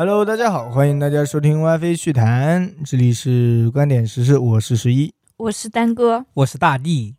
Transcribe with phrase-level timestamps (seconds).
[0.00, 5.12] Hello，大家好，欢迎大家收听 WiFi 趣谈，这里是观点时事，我是十一。
[5.36, 7.16] 我是丹哥，我是大地。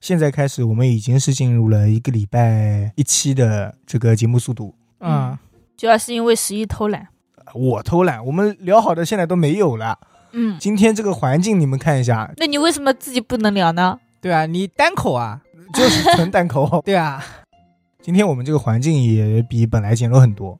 [0.00, 4.72] 现在开始，我们已经是进入了一个礼拜一期的这个节目速度。
[5.00, 5.36] 嗯，
[5.76, 7.08] 主要是因为十一偷懒。
[7.52, 9.98] 我偷懒，我们聊好的现在都没有了。
[10.30, 13.98] 嗯，今天这个环境你们看一下，那你为什么自己不能聊呢？
[14.20, 15.42] 对啊，你单口啊，
[15.74, 16.80] 就是纯单口。
[16.86, 17.20] 对啊，
[18.00, 20.56] 今天我们这个环境也比本来简陋很多，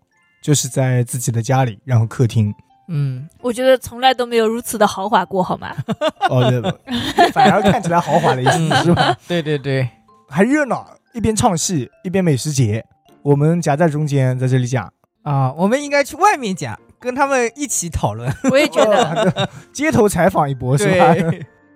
[0.47, 2.55] 就是在自己的家里，然后客厅。
[2.87, 5.75] 嗯，我觉得从来都没有如此的豪华过，好吗？
[6.31, 9.19] 哦，对，反而看起来豪华了一些，是吧？
[9.27, 9.89] 对对对，
[10.29, 12.85] 还热闹，一边唱戏一边美食节，
[13.23, 14.89] 我们夹在中间在这里讲
[15.25, 18.33] 啊，我们应该去外面讲，跟他们一起讨论。
[18.49, 21.13] 我也觉得，街头采访一波是吧？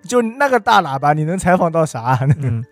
[0.05, 2.21] 就那个大喇叭，你能采访到啥？
[2.39, 2.65] 嗯，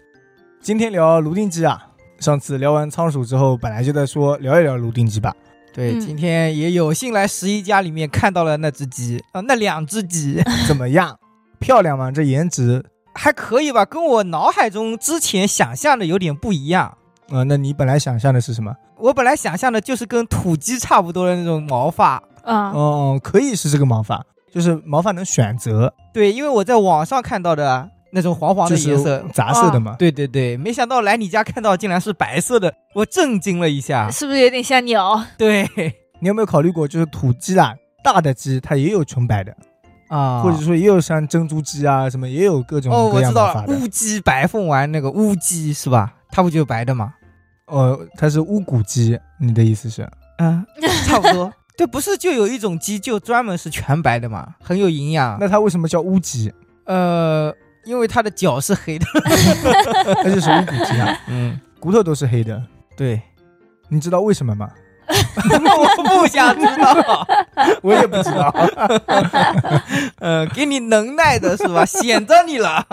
[0.60, 1.88] 今天聊《卢定鸡》啊，
[2.20, 5.34] 上次聊完仓鼠之后，本来就在说聊一聊《卢定鸡》吧。
[5.78, 11.16] 对，今天也有幸来十一家里面看到了那只鸡啊，那两只鸡 怎么样？
[11.60, 12.10] 漂亮吗？
[12.10, 12.84] 这颜值
[13.14, 13.84] 还可以吧？
[13.84, 16.98] 跟我脑海中之前想象的有点不一样。
[17.28, 18.74] 呃，那你本来想象的是什么？
[18.96, 22.20] 我本来想象的就是跟土鸡差不多的那种毛发。
[22.42, 24.20] 啊，哦，可以是这个毛发，
[24.52, 25.94] 就是毛发能选择。
[26.12, 27.88] 对，因为我在网上看到的。
[28.10, 29.96] 那种黄黄的颜色，杂色的嘛？
[29.98, 34.10] 对对对，没想到来你家看到竟然是白色的，我震惊了一下。
[34.10, 35.22] 是不是有点像鸟？
[35.36, 35.68] 对，
[36.20, 39.54] 你有没有考虑过，就是土鸡啦，大的鸡它也有纯白的
[40.08, 43.64] 啊，或者说也有像珍珠鸡啊什么，也有各种各样的。
[43.68, 46.14] 乌鸡白凤丸那个乌鸡是吧？
[46.30, 47.12] 它不就白的吗？
[47.66, 50.08] 哦，它是乌骨鸡，你的意思是？
[50.38, 50.64] 嗯，
[51.04, 51.52] 差不多。
[51.76, 55.36] 对，不是就有一种鸡就专门是全白的嘛，很有营养。
[55.38, 56.50] 那它为什么叫乌鸡？
[56.86, 57.54] 呃。
[57.88, 59.06] 因为它的脚是黑的，
[60.22, 62.62] 它就是无骨鸡啊，嗯，骨头都是黑的。
[62.94, 63.18] 对，
[63.88, 64.68] 你知道为什么吗？
[65.08, 67.26] 我不想知道，
[67.80, 68.54] 我也不知道。
[70.20, 71.82] 呃，给你能耐的是吧？
[71.86, 72.84] 显着你了。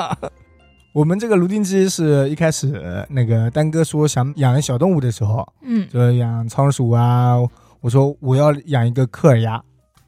[0.94, 7.36] 我们这个卢定基是一开始那个丹哥说想养小动物的时候，嗯，就养仓鼠啊。
[7.82, 9.62] 我说我要养一个科尔鸭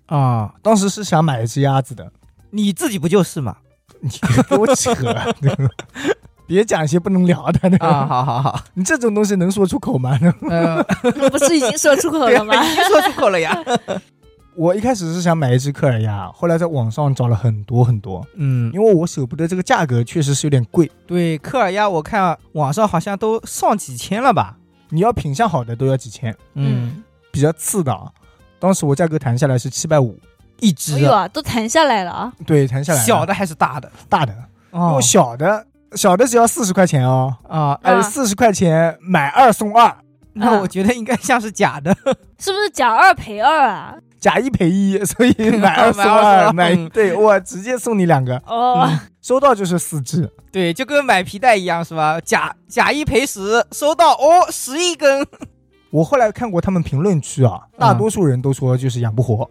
[0.05, 2.09] 啊，当时是想买一只鸭子的。
[2.51, 3.57] 你自己不就是吗？
[4.01, 4.09] 你
[4.49, 4.93] 给我扯，
[6.45, 7.77] 别讲一些不能聊的。
[7.85, 10.17] 啊，好好好，你这种东西能说出口吗？
[10.49, 10.83] 嗯，
[11.29, 12.55] 不是已经说出口了吗？
[12.63, 13.57] 已经说出口了呀。
[14.55, 18.25] 我一开始是想买一只科尔鸭，后来在网上找了很多很多。
[18.35, 20.89] 嗯，因为我舍不得这个价格，确实是有点贵。
[21.05, 24.57] 对，科尔鸭我看网上好像都上几千了吧？
[24.89, 26.35] 你要品相好的都要几千。
[26.55, 27.95] 嗯，比较次的，
[28.57, 30.17] 当时我价格谈下来是七百五。
[30.59, 32.33] 一只，哎呦，都弹下来了啊！
[32.45, 33.91] 对，弹下来，小的还是大的？
[34.09, 34.33] 大的，
[34.71, 39.95] 哦，小的，小的只要四十块钱哦，啊，哎，四十块钱买二送二，
[40.33, 41.95] 那我觉得应该像是假的，
[42.39, 43.95] 是不是假二赔二啊？
[44.19, 48.35] 假一赔一， 所以 买二送二，买对，我直接送你两个。
[48.47, 48.89] 哦，
[49.21, 52.19] 收到就是四只，对，就跟买皮带一样是吧？
[52.21, 55.25] 假假一赔十，收到哦，十一根。
[55.91, 59.49] 我后来看过他们评论区啊，大多数人都说就是养不活。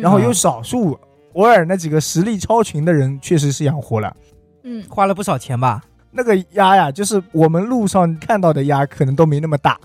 [0.00, 0.98] 然后有少数
[1.34, 4.14] 偶尔那几个实力超群的人，确实是养活了，
[4.62, 5.82] 嗯，花了不少钱吧？
[6.12, 9.78] 那个鸭呀，就是我们路上看到的鸭，可能都没那么大，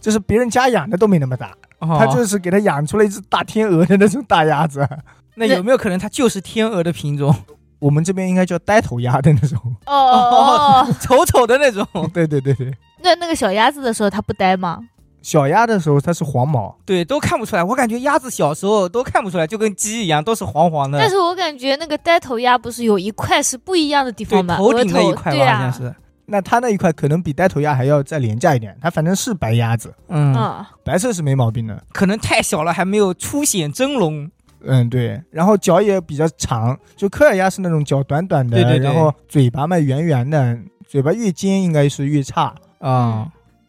[0.00, 4.86] 就是别人家养的都没那么大，他就是给他养出了一只大天鹅的那种大鸭子。
[5.38, 7.34] 那有没有可能它就是天鹅的品种？
[7.78, 11.86] 我们这边应该叫呆头鸭的那种，哦， 丑丑的那种。
[12.14, 12.72] 对对对对。
[13.02, 14.80] 那那个小鸭子的时候，它不呆吗？
[15.26, 17.64] 小鸭的时候它是黄毛，对，都看不出来。
[17.64, 21.00] 我感觉鸭子小时候都看不出来，就跟鸡一样，都是黄黄的。
[21.00, 24.56] 但是我感觉那个呆头鸭不是有一块是不一样的地方吗？
[24.56, 25.92] 头顶那一块吧，好像是。
[26.26, 28.78] 那它那一块可能比呆头鸭还要再廉价一点。
[28.80, 31.82] 它反正是白鸭子，嗯，白色是没毛病的。
[31.92, 34.30] 可能太小了，还没有凸显真龙。
[34.64, 35.20] 嗯，对。
[35.32, 38.84] 然后脚也比较长，就科尔鸭是那种脚短短的，对对对。
[38.84, 40.56] 然后嘴巴嘛圆圆的，
[40.86, 43.26] 嘴巴越尖应该是越差啊。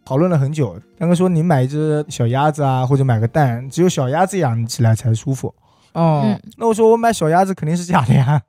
[0.07, 5.53] 讨论了很久，刚刚说你买一只小鸭子啊，或者买个蛋，只有小鸭子养起来才舒服。
[5.91, 6.23] 哦，
[6.55, 8.41] 那我说我买小鸭子肯定是假的呀，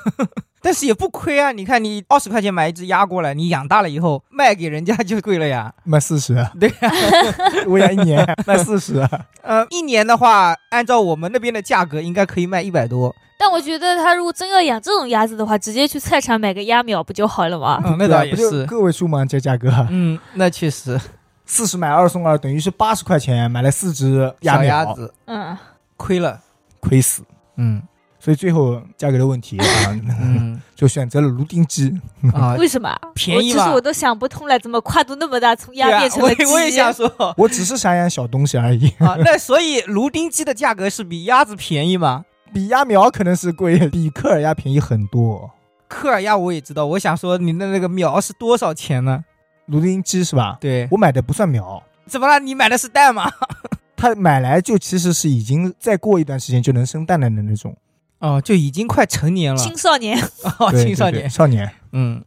[0.60, 1.50] 但是也不亏啊。
[1.50, 6.34] 你看你二十块钱买一只鸭过来，你养大了以后卖给人家就贵了呀，卖四十。
[6.60, 6.92] 对呀，
[7.66, 9.00] 我养一年卖四十。
[9.40, 13.16] 呃，一年的话，按照我们那边的价格，应该可以卖一百多。
[13.38, 17.80] 但我觉得他如果真要养这种鸭子的话，直接去菜场买个鸭苗不就好了吗？
[17.86, 19.72] 嗯，那倒也是个位数嘛，这价格。
[19.90, 21.00] 嗯，那确实，
[21.46, 25.14] 四十买二送二，等于是八十块钱买了四只鸭鸭子。
[25.26, 25.56] 嗯，
[25.96, 26.40] 亏了，
[26.80, 27.22] 亏死。
[27.56, 27.80] 嗯，
[28.18, 29.64] 所以最后价格的问题啊，
[30.20, 31.92] 嗯 就选择了芦丁鸡。
[32.34, 32.92] 啊， 为什么？
[33.14, 33.80] 便宜其实我。
[33.80, 36.44] 都想不通了，怎么跨度那么大，从鸭变，成了鸡？
[36.44, 42.24] 我也我也想说我只是想养小东西而已，啊，那所以芦丁鸡的价格是比鸭子便宜吗？
[42.52, 45.50] 比鸭苗可能是贵，比科尔鸭便宜很多。
[45.86, 49.24] 科尔鸭我也知道，我想说你的那个苗是多少钱呢？
[49.66, 50.58] 芦丁鸡是吧？
[50.60, 52.38] 对，我买的不算苗，怎么了？
[52.38, 53.30] 你买的是蛋吗？
[53.96, 57.76] 它买来就其实是已经再过一段时间就能生蛋的那种。
[58.20, 59.58] 哦，就已经快成年了。
[59.58, 60.18] 青少年，
[60.58, 61.28] 哦，青少年。
[61.28, 62.22] 少年，嗯，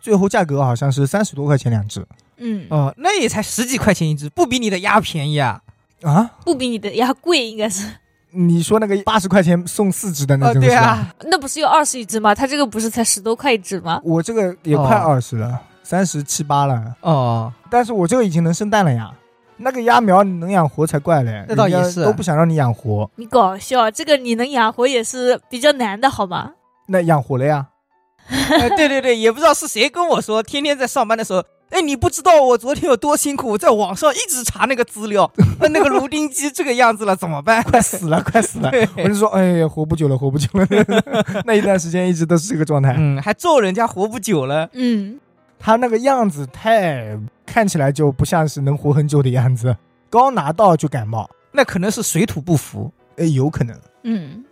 [0.00, 2.06] 最后价格好像是三十多块钱两只
[2.38, 5.62] 嗯，哦，那也才十几块钱一只，不比你的鸭便宜啊。
[6.02, 6.30] 啊。
[6.44, 7.88] 不比你的鸭贵，应该是。
[8.30, 10.62] 你说那个八十块钱送四只的那哦，种？
[10.62, 12.34] 对啊，那不是有二十一只吗？
[12.34, 14.00] 它这个不是才十多块一只吗？
[14.04, 19.10] 我这个也快哦二十了，三十七八了，哦，但是我这个已经能生蛋了呀。
[19.58, 26.52] 那个鸭苗你能养活才怪嘞，那倒也是都不想让你养活，你搞笑，这个你能养活也是比较难的，好吗？
[26.88, 27.68] 那养活了呀。
[28.28, 37.62] 哎对对对，也不知道是谁跟我说，天天在上班的时候，哎，你不知道我昨天有多辛苦，在网上一直查那个资料，呃那个芦丁鸡这个样子了，怎么办？
[37.64, 38.70] 快死了，快死了！
[38.98, 40.66] 我就说，哎呀，活不久了，活不久了。
[41.44, 42.94] 那一段时间一直都是这个状态。
[42.96, 44.68] 嗯，还咒人家活不久了。
[44.74, 45.18] 嗯，
[45.58, 49.76] 他那个样子太看起来就不像是能活很久的样子，
[50.08, 52.90] 刚拿到就感冒，那可能是水土不服。
[53.16, 53.76] 哎，有可能。
[54.04, 54.44] 嗯，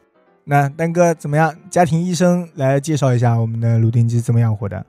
[0.43, 1.55] 那丹哥怎么样？
[1.71, 4.85] 家庭医生来介绍一下我们的芦丁鸡怎么养活的？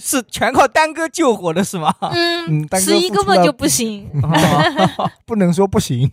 [0.00, 1.94] 啊，是全靠丹哥救活的是吗？
[2.00, 4.08] 嗯 嗯，丹哥十一根本就不行。
[4.22, 6.08] 哦 不能说不行，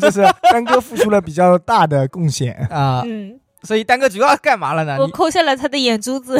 [0.00, 2.54] 就是丹哥付出了比较大的贡献。
[2.70, 4.96] 啊，嗯，所以丹哥主要干嘛了呢？
[4.98, 6.38] 我抠下了他的眼珠子。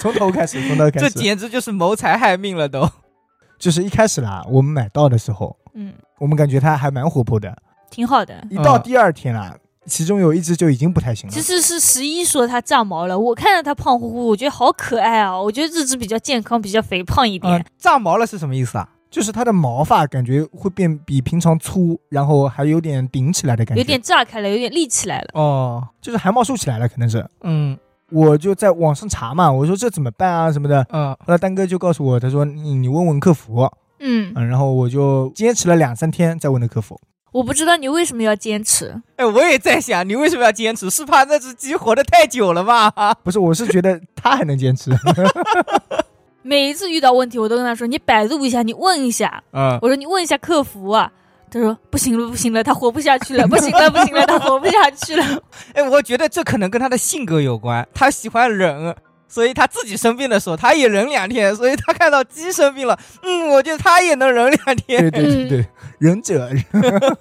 [0.00, 2.88] 从头开始，从头开始这，简直就是谋财害命了都。
[3.58, 7.54] 就是一开始啦，我们买到的时候，嗯，我们感觉他还蛮活泼的，
[7.90, 8.42] 挺好的。
[8.48, 9.54] 一到第二天啦，
[9.86, 11.40] 其中有一只就已经不太行了其。
[11.40, 15.40] 实是十一说它炸毛了，我看着它胖乎乎，我觉得好可爱啊！
[15.40, 17.52] 我觉得这只比较健康，比较肥胖一点。
[17.52, 18.88] 嗯，长毛了是什么意思啊？
[19.10, 25.30] 就是它的毛发感觉会变比平常粗，然后还有点顶起来的感觉，有点炸开了，有点立起来了。
[25.34, 27.26] 哦，就是汗毛竖起来了，可能是。
[27.42, 27.76] 嗯
[28.12, 30.86] 我就在网上查嘛，我说这怎么办啊什么的。
[30.90, 33.68] 嗯后来丹哥就告诉我，他说你你问问客服，
[34.00, 37.00] 嗯，嗯，然后我就坚持了两三天再问的客服。
[37.32, 38.94] 我不知道你为什么要坚持。
[39.16, 40.90] 哎，我也在想，你为什么要坚持？
[40.90, 42.90] 是怕那只鸡活得太久了吗？
[43.22, 44.90] 不是，我是觉得他还能坚持。
[46.42, 51.10] 每一次遇到问题，我都跟他说：“你百度一下，你问一下。”嗯，我说：“你问一下客服啊。”
[51.52, 55.24] 他说：“不行了，不行了，他活不下去了，不行了， 不行了，他活不下去了。
[55.74, 58.94] 哎，我觉得这可能跟他的性格有关，他喜欢忍，
[59.28, 65.10] 所以他自己生病的时候他也忍两天，所以他看到鸡生病了，嗯，我觉得他也能忍两天。
[65.10, 65.66] 对对对对，
[66.00, 66.50] 忍者。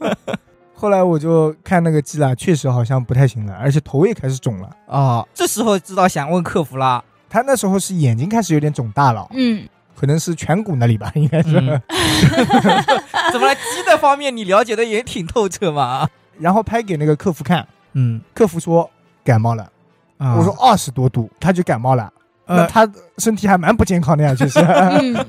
[0.73, 4.69] 后来我就看那个鸡啦，确实好像不太行了，而且头也开始肿了。
[4.87, 7.03] 啊，这时候知道想问客服啦。
[7.29, 11.57] 他那时候是眼睛开始有点肿大了”，嗯，可能是颧骨那里吧， 应该是。
[11.59, 11.81] 嗯
[13.31, 13.53] 怎么了？
[13.55, 16.07] 鸡的方面你了解的也挺透彻嘛？
[16.39, 18.89] 然后拍给那个客服看，嗯，客服说
[19.23, 19.69] 感冒了。
[20.17, 22.11] 啊我说二十多度，他就感冒了。
[22.45, 24.59] 那呃，他身体还蛮不健康的呀，其实。
[24.59, 25.25] 嗯，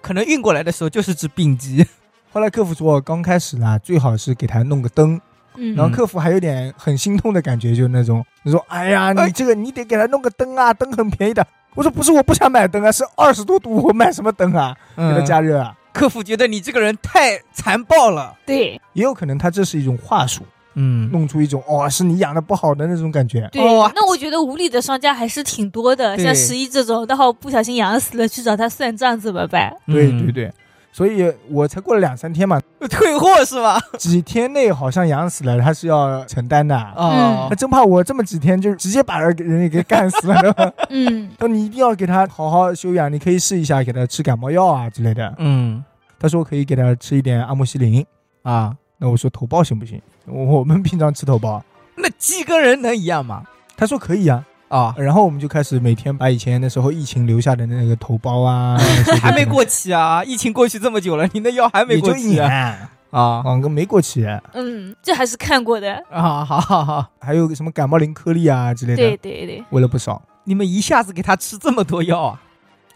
[0.00, 1.84] 可能运过来的时候就是只病鸡。
[2.32, 5.20] 后来客服说，刚开始啦，最好是给他弄个灯。
[5.56, 11.46] 嗯，然后客服还有点很心痛的感觉，就那种，你说，哎呀，哎你这个你得给他弄个灯啊，灯很便宜的。
[11.74, 14.74] 我说不是，我不想买灯啊，是二十多度，我买什么灯啊？
[14.96, 15.76] 给他嗯，加热啊。
[15.92, 18.34] 客服觉得你这个人太残暴了。
[18.46, 23.46] 对也有可能他这是一种话术，嗯，弄出一种哦是你养的不好的那种感觉。
[23.52, 29.70] 对、哦那我觉得无理的商家还是挺多的，像十一这种，然后不小心养死了，去找他算账怎么办？
[29.86, 30.52] 嗯对对，对，
[30.92, 33.80] 所以我才过了两三天嘛，退货是吧？
[33.98, 36.76] 几天内好像养死了，他是要承担的。
[36.94, 40.74] 哦他，真怕我这么几天就直接把人人给干死了的。
[40.90, 45.34] 嗯，说你一定要给他好好休养，你可以试一下给他吃感冒药啊之类的。
[45.38, 45.82] 嗯
[46.20, 48.04] 他说可以给他吃一点阿莫西林。
[48.42, 50.00] 啊，那我说头孢行不行？
[50.26, 51.60] 我我们平常吃头孢，
[51.96, 53.42] 那鸡跟人能一样吗？
[53.76, 54.44] 他说可以啊。
[54.72, 58.78] 啊，然后我们就开始每天把以前那时候疫情留下的那个头孢啊，
[59.20, 60.24] 还没过期啊！
[60.24, 62.88] 疫情过去这么久了，你那药还没过期啊？
[63.10, 64.26] 啊网哥没过期。
[64.54, 66.02] 嗯，这还是看过的。
[66.10, 70.22] 啊，好好好，还有个什么感冒灵颗粒啊之类对的，对对，喂了不少。
[70.44, 72.40] 你们一下子给他吃这么多药啊？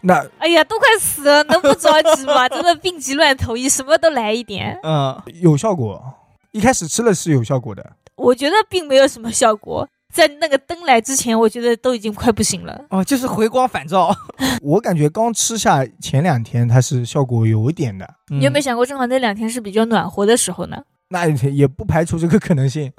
[0.01, 2.49] 那哎呀，都快死了，能不着急吗？
[2.49, 4.79] 真的病急乱投医，什么都来一点。
[4.81, 6.03] 嗯，有效果，
[6.53, 7.91] 一开始吃了是有效果的。
[8.15, 12.85] 我觉得并没有什么效果，在那个灯来之前，我觉得都已经快不行了。
[12.89, 14.15] 哦，就是回光返照。
[14.61, 20.81] 我感觉刚吃下前两天它是效果有一点的，嗯你有没有想过，正好那两天是比较暖和的时候呢？
[21.09, 22.91] 那也不排除这个可能性。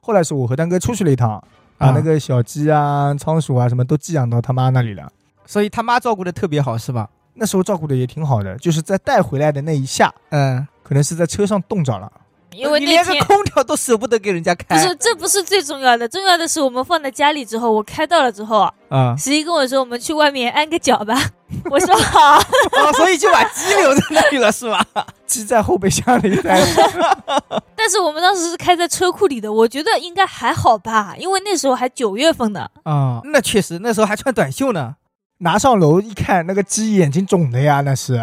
[0.00, 1.42] 后来是我和丹哥出去了一趟，
[1.78, 5.10] 把啊那个小鸡啊、仓鼠啊什么都寄养到他妈那里了。
[5.46, 7.08] 所以他妈照顾的特别好是吧？
[7.34, 12.10] 那时候照顾的也挺好的，就是在带回来的那一下，嗯，可能是在车上冻着了。
[12.56, 21.14] 因为那你连个空调都舍不得给人家开，不是，这不是最重要的，重要的是我们放在家里之后，我开到了之后，啊、十一跟我说我们去外面安个脚吧，
[21.70, 24.84] 我说 好，哦，所以就把鸡留在那里了是吧？
[25.26, 27.22] 鸡在后备箱里待着，
[27.76, 32.68] 但是我们当时是开在车库里的，我觉得应该还好吧，因为那时候还九月份呢。
[32.84, 34.96] 啊、那确实，那时候还穿短袖呢。
[35.38, 38.14] 拿上楼一看，那个鸡眼睛肿的呀，那是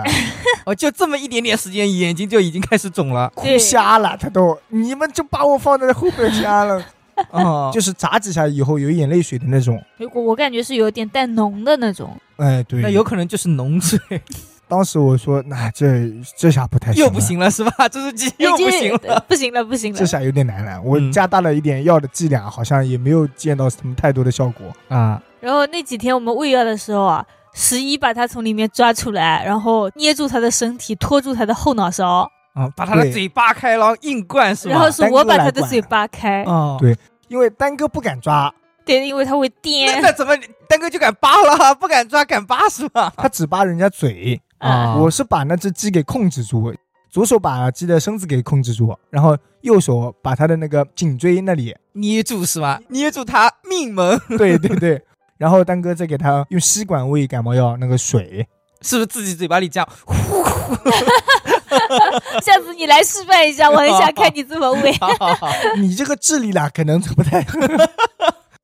[0.66, 3.32] 哦，就这么一点点时间，眼睛就已经开始肿了。
[3.36, 4.58] 哭瞎了，他都。
[4.70, 6.84] 你们就把我放在后备箱了，
[7.32, 9.82] 哦，就是眨几下以后有眼泪水的那种。
[9.98, 14.00] 如果我感觉是有点带脓的那种，哎，对，那有可能就是脓水，
[14.68, 17.90] 当时我说，那这这下不太行，又不，行了是吧？
[17.90, 19.26] 这只鸡又不行了。
[19.28, 20.06] 不行了，不行了这。
[20.06, 20.82] 下有点难了。
[20.82, 24.66] 我嗯加大了一点药的剂量，好像也没有见到什么太多的效果。
[24.88, 34.74] 啊，然后那几天我们喂药的时候啊，十一把它从里面抓出来，然后捏住它的身体，拖住它的后脑勺，啊，把他的嘴扒开，然后硬灌是吧？
[34.74, 36.44] 然后是我把它单个来管的嘴扒开。
[36.44, 38.54] 哦，对因为丹哥不敢抓，
[38.86, 40.02] 对，因为他会颠。
[40.02, 40.34] 那怎么
[40.68, 41.74] 丹哥就敢扒了？
[41.76, 43.14] 不敢抓敢扒是吧？
[43.18, 44.42] 他只扒人家嘴。
[44.58, 46.72] 啊，我是把那只鸡给控制住，
[47.10, 52.80] 左手把鸡的身子给控制住，然后右手把他的那个颈椎那里，捏住是吧？
[52.90, 55.04] 捏住他命门，对 对对，
[55.42, 58.48] 然后丹哥再给他用吸管喂感冒药那个水，
[58.84, 59.90] 是不是自己嘴巴里这样？
[62.46, 64.96] 下次你来示范一下，我很想看你这么喂。
[65.00, 67.42] 好好好，你这个智力啦，可能不太。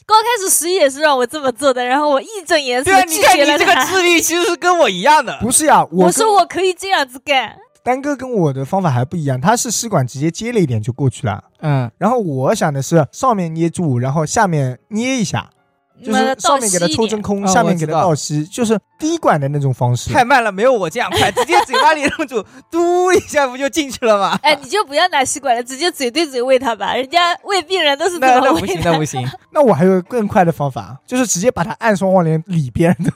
[0.05, 3.74] 刚开始十一也是让我这么做的，然后我义正言辞对啊，你看你这个。
[3.86, 5.36] 智力其实是跟我一样的。
[5.41, 15.50] 不是呀，我说我可以这样子干，丹哥跟我的方法还不一样，他是吸管直接接了一点就过去了，嗯，然后我想的是上面捏住，然后下面捏一下，
[16.04, 20.12] 就是上面给它抽真空，哦下面给它倒吸，就是滴管的那种方式。
[20.13, 24.39] 太慢了，没有我这样快，直接嘴巴里弄住，嘟一下不就进去了吗？
[24.44, 26.94] 哎，你就不要拿吸管了，直接嘴对嘴喂它吧。
[26.94, 28.98] 人家喂病人都是那这么喂那不行，那。
[28.98, 33.12] 不行，那我还有更快的方法，就是直接把它按双黄连里边的。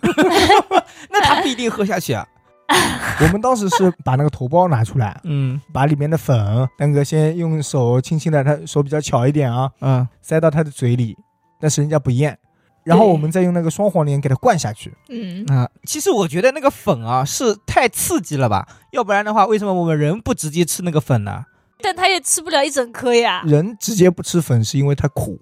[1.10, 2.26] 那他不一定喝下去啊。
[3.20, 11.18] 我们当时是把那个头孢拿出来，嗯把里面的粉，丹哥先用手轻轻的，他手比较巧一点啊，嗯，塞到他的嘴里，
[11.60, 12.38] 但是人家不咽，
[12.84, 14.94] 然后我们再用那个双黄连给它灌下去。
[15.10, 21.46] 嗯，啊，其实我觉得那个粉啊是太刺激了吧，要不然的话，为什么我们人不直接吃那个粉呢？
[21.84, 23.42] 但他也吃不了一整颗呀。
[23.46, 25.40] 人直接不吃粉是因为它苦，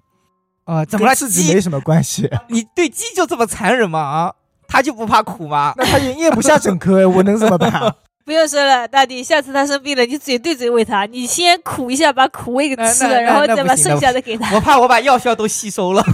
[0.64, 1.10] 啊，怎么了？
[1.10, 2.30] 跟刺激没，什么关系。
[2.48, 4.00] 你对鸡就这么残忍吗？
[4.00, 4.34] 啊，
[4.66, 5.74] 它就不怕苦吗？
[5.76, 7.94] 那它也咽不下整颗，我能怎么办？
[8.30, 14.54] 不用说了，大弟，下次他生病了，你嘴对嘴喂他，你先苦一下，把苦味给吃了，然后再把剩下的给他。
[14.54, 16.04] 我怕我把药效都吸收了，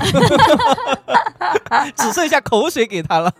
[1.94, 3.30] 只剩下口水给他了。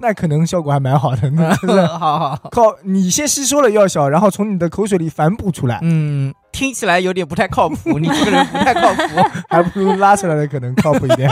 [0.00, 9.02] 那可能效果还蛮好的，那 真的好好好，靠你先吸收了药效，然后从你的口水里反哺出来，嗯，听起来有点不太靠谱，你这个人不太靠谱。
[9.48, 11.30] 还不如拉出来的可能靠谱一点。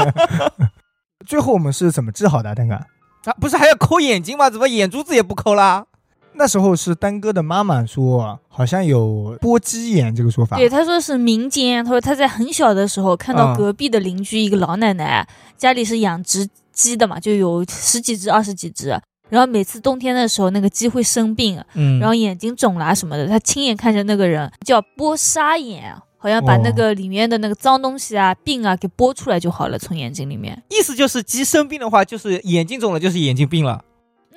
[1.27, 2.75] 最后我们是怎么治好的，丹哥？
[2.77, 2.87] 啊，
[3.41, 4.49] 不是还要抠眼睛吗？
[4.49, 5.87] 怎么眼珠子也不抠啦？
[6.35, 10.57] 那时候是丹哥的妈妈说，好像有波鸡眼这个说法。
[10.57, 18.99] 对，他说是民间，他说他在很小的时候看到嗯隔壁的邻居一个老奶奶，家里是养殖鸡的嘛，就有十几只、二十几只。
[19.29, 30.63] 然后每次冬天的时候，那个鸡会生病，嗯然后眼睛肿啦什么的，他亲眼看着那个人叫剥沙眼，好像把那哦个里面的那个脏东西啊、病啊给剥出来就好了，从眼睛里面。
[30.69, 33.83] 意思就是鸡生病的话，就是眼睛肿了，就是眼睛病了。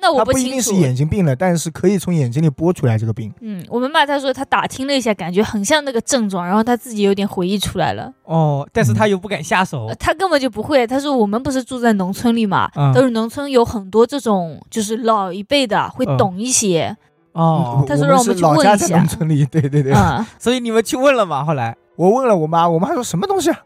[0.06, 0.62] 那我它不一定。
[0.62, 3.32] 是眼睛病了，但是可以从眼睛里剥出来这个病。
[3.40, 8.12] 嗯，我们妈她说他打听了一下，感觉很像那个症状，然后他自己有点回忆出来了。
[8.24, 9.94] 哦，但是他又不敢下手呃。
[9.96, 16.96] 她根本就不会，他说我们不是住在农村里嘛，嗯都是农村有很多这种就是老一辈的会嗯懂一些，
[17.32, 19.92] 哦他说让我们去是老家在问一下农村里，对对对。
[19.92, 21.44] 嗯， 所以你们去问了吗？
[21.44, 23.58] 后来，我问了我妈，我妈说什么东西啊？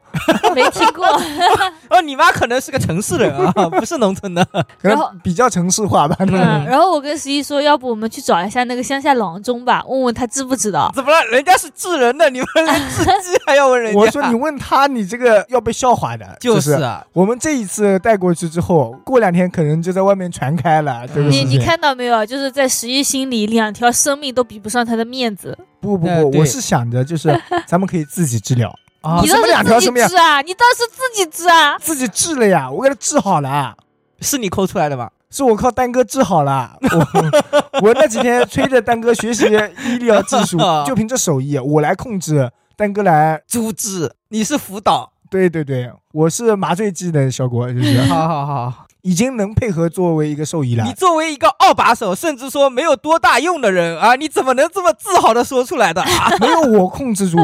[0.55, 1.05] 没听过。
[1.91, 4.45] 哦，你妈可能是个城市人啊， 不是农村的。
[4.81, 6.17] 可然后能比较城市化吧。
[6.21, 10.91] 嗯，然后我跟十一说，要不我们去找一下那个乡下郎中吧，问问他知不知道。
[10.95, 11.21] 怎么了？
[11.33, 13.99] 人家是治人的，你们连治鸡还要问人家？
[13.99, 16.37] 我说你问他，你这个要被笑话的。
[16.41, 21.59] 就是是啊，我们这一次带过去之后，过两天可能就在外面传开了这个你你。
[21.59, 22.25] 看到没有？
[22.25, 25.59] 就是在十一心里，两条生命都比不上他的面子。
[25.81, 27.29] 不不不，我是想着就是
[27.67, 28.69] 咱们可以自己治疗，
[29.01, 30.41] 啊你什么两条倒是生命自己治啊！
[30.43, 31.79] 你倒是自己治啊！
[31.79, 33.77] 自己治了呀，我给他治好了。
[34.21, 35.11] 是你抠出来的吧？
[35.31, 45.13] 是我靠丹哥治好了，我我那几天催着丹哥学习医疗技术， 就凭这手艺，我来控制，丹哥来，猪治，你是辅导。
[45.31, 50.93] 对对对，我是麻醉剂的效果，就是好好 好，已经能配合作为一个兽医了你。
[50.93, 56.31] 作为一个二把手，甚至说没有多大用的人啊，你怎么能这么自豪的说出来的啊？
[56.41, 57.39] 没有我控制住，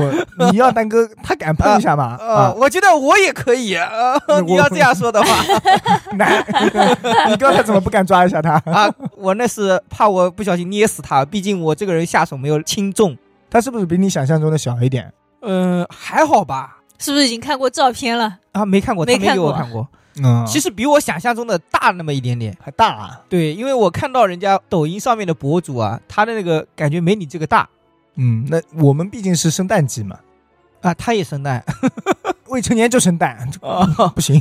[0.50, 2.16] 你要丹哥，他敢碰一下吗？
[2.20, 3.74] 呃，啊，我觉得我也可以。
[3.76, 5.28] 呃，你要这样说的话
[6.16, 6.44] 难，
[7.30, 8.60] 你刚才怎么不敢抓一下他？
[8.66, 13.16] 啊，我那是怕我不小心捏死他，毕竟我这个人下手没有轻重。
[13.48, 15.12] 他是不是比你想象中的小一点？
[15.42, 16.78] 嗯、还好吧。
[16.98, 18.38] 是不是已经看过照片了？
[18.52, 19.86] 啊，没看过，他没没看过给我看过。
[20.22, 22.56] 嗯，其实比我想象中的大那么一点点。
[22.62, 23.20] 还大啊。
[23.28, 27.68] 对，因为我看到人家抖音上面的博主啊，他的那个感觉没你这个大
[28.16, 30.18] 嗯，那我们毕竟是生蛋鸡嘛，
[30.80, 31.62] 啊，他也生蛋。
[32.48, 34.40] 未成年就生蛋，啊， 不行。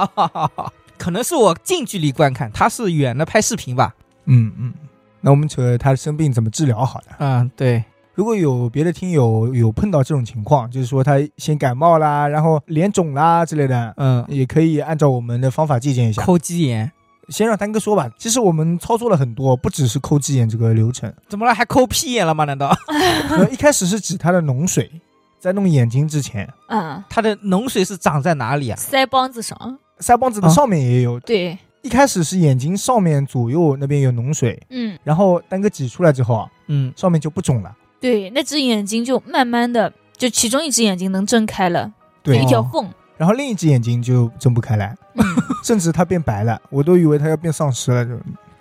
[0.96, 3.94] 可能是我近距离观看，他是远的拍视频吧。
[4.24, 4.72] 嗯嗯，
[5.20, 7.06] 那我们扯他生病怎么治疗好的。
[7.18, 7.84] 嗯，对，
[8.16, 16.22] 如果有别的听友有碰到这种情况，就是说他先感冒啦，然后脸肿啦之类的，嗯，也可以按照我们的方法借鉴一下。
[16.22, 16.90] 抠鸡眼，
[17.28, 18.10] 先让丹哥说吧。
[18.18, 21.12] 其实我们操作了很多，不只是抠鸡眼这个流程。
[21.28, 21.54] 怎么了？
[21.54, 22.44] 还抠屁眼了吗？
[22.44, 22.74] 难道
[23.36, 24.90] 呃一开始是指他的脓水，
[25.38, 28.78] 在弄眼睛之前，嗯，他的脓水是长在哪里啊？
[28.80, 31.20] 腮帮子上，腮帮子的上面也有。
[31.20, 37.70] 对，一开始是眼睛上面左右那边有脓水，嗯，然后丹哥挤出来之后啊，嗯，上面就不肿了。
[38.00, 45.24] 对，那只眼睛就慢慢的，就其中一只眼睛能睁开了，对一，条哦缝，然后另一只眼睛就睁不开来，嗯，
[45.64, 48.04] 甚至它变白了，我都以为它要变丧尸了。
[48.04, 48.12] 就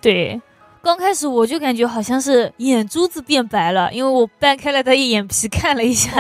[0.02, 0.42] 对。
[0.82, 6.12] 刚开始我就感觉好像是眼珠子变白了，因为我掰开了他一眼皮看了一下，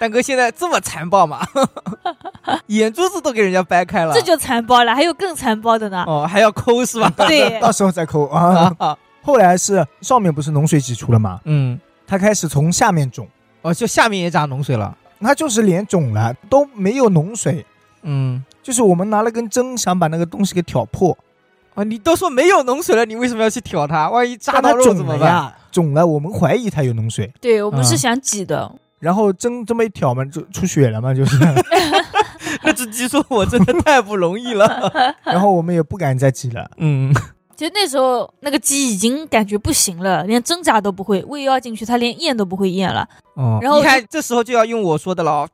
[0.00, 1.46] 蛋哥现在这么残暴吗？
[2.66, 6.02] 眼珠子都给人家掰开了，这就残暴了，还有更残暴的呢。
[6.08, 7.08] 哦还要抠是吧？
[7.28, 8.74] 对到时候再抠啊。
[8.78, 11.38] 啊，后来是上面不是脓水挤出了吗？
[11.44, 13.26] 嗯，它开始从下面肿，
[13.62, 17.64] 哦，就下面也长脓水了，它就是脸肿了，都没有脓水，
[18.02, 21.16] 嗯，就是我们拿了根针想把那个东西给挑破，
[21.74, 24.10] 啊，你都说没有脓水了，你为什么要去挑它？
[24.10, 25.52] 万一扎到肉怎么办？
[25.70, 31.38] 肿了，我们怀疑它有脓水，对我们是嗯想挤的，然后针这么一挑嘛，就出血了嘛，就是，
[32.62, 34.92] 那只鸡说我真的太不容易了。
[35.24, 36.70] 然后我们也不敢再挤了。
[36.76, 37.12] 嗯，
[37.56, 43.08] 就那时候那个鸡已经感觉不行了，连挣扎都不会，喂药进去它连咽都不会咽了。
[43.34, 45.48] 哦然后你看这时候就要用我说的了哦，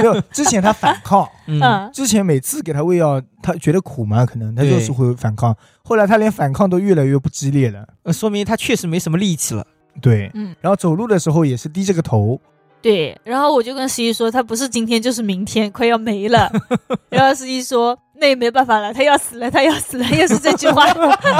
[0.00, 5.54] 没有，之前它反抗，嗯， 嗯，之前每次给它喂药，它觉得苦嘛，可能它就是会反抗。
[5.82, 7.86] 后来它连反抗都越来越不激烈了。
[8.04, 9.66] 呃说明它确实没什么力气了。
[10.00, 12.40] 对，嗯，然后走路的时候也是低着个头，
[12.84, 13.18] 对。
[13.24, 16.50] 然后我就跟十一说，他不是今天就是明天，快要没了。
[17.08, 20.86] 然后十一说，那也没办法了，他要死了，他要死了，又是这句话。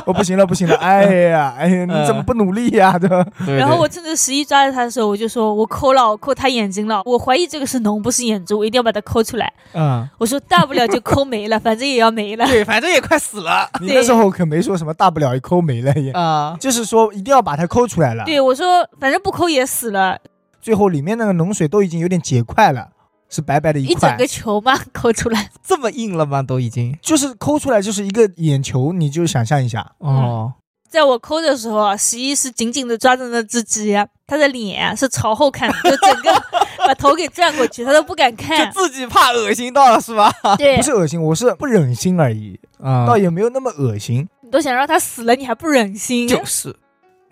[0.07, 3.22] 我、 不行了，不行了，哎呀，哎呀，你怎么不努力呀、 对吧？
[3.44, 9.52] 对然后我趁着十一抓着他的时候，我就说我抠了，我抠他眼睛了，我怀疑这个是脓，不是眼珠，我一定要把它抠出来。
[9.74, 12.46] 嗯，我说大不了就抠没了，反正也要没了。
[12.46, 16.57] 对，反正也快死了 你那时候可没说什么大不了一抠没了也，啊。
[16.59, 18.24] 就是说一定要把它抠出来了。
[18.24, 18.66] 对，我说
[18.98, 20.18] 反正不抠也死了，
[20.64, 22.88] 最后里面那个脓水都已经有点结块了，
[23.29, 25.50] 是白白的一块，一整个，球吗抠出来。
[25.62, 26.42] 这么硬了吗？
[26.42, 30.55] 都已经就是抠出来就是一个眼球，你就想象一下，哦，
[30.88, 33.94] 在我抠的时候啊，十一是紧紧的抓着那只鸡，
[34.27, 36.33] 他的脸啊是朝后看的，就整个
[36.87, 38.72] 把头给转过去，他都不敢看就看。
[38.72, 40.33] 自己怕恶心到了是吧？
[40.57, 44.27] 对不，是恶心，我是不忍心而已，啊倒也没有那么恶心。
[44.40, 46.27] 你都想让它死了，你还不忍心？
[46.27, 46.74] 就是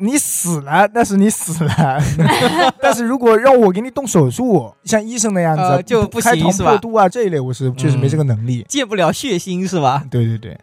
[0.03, 2.03] 你死了，那是你死了。
[2.83, 8.67] 但是如果让我给你动手术，像医生那样子，呃就不开膛行是吧破肚啊这一类，我是确实没这个能力。
[8.69, 10.05] 戒不了血腥是吧？
[10.11, 10.59] 对对对，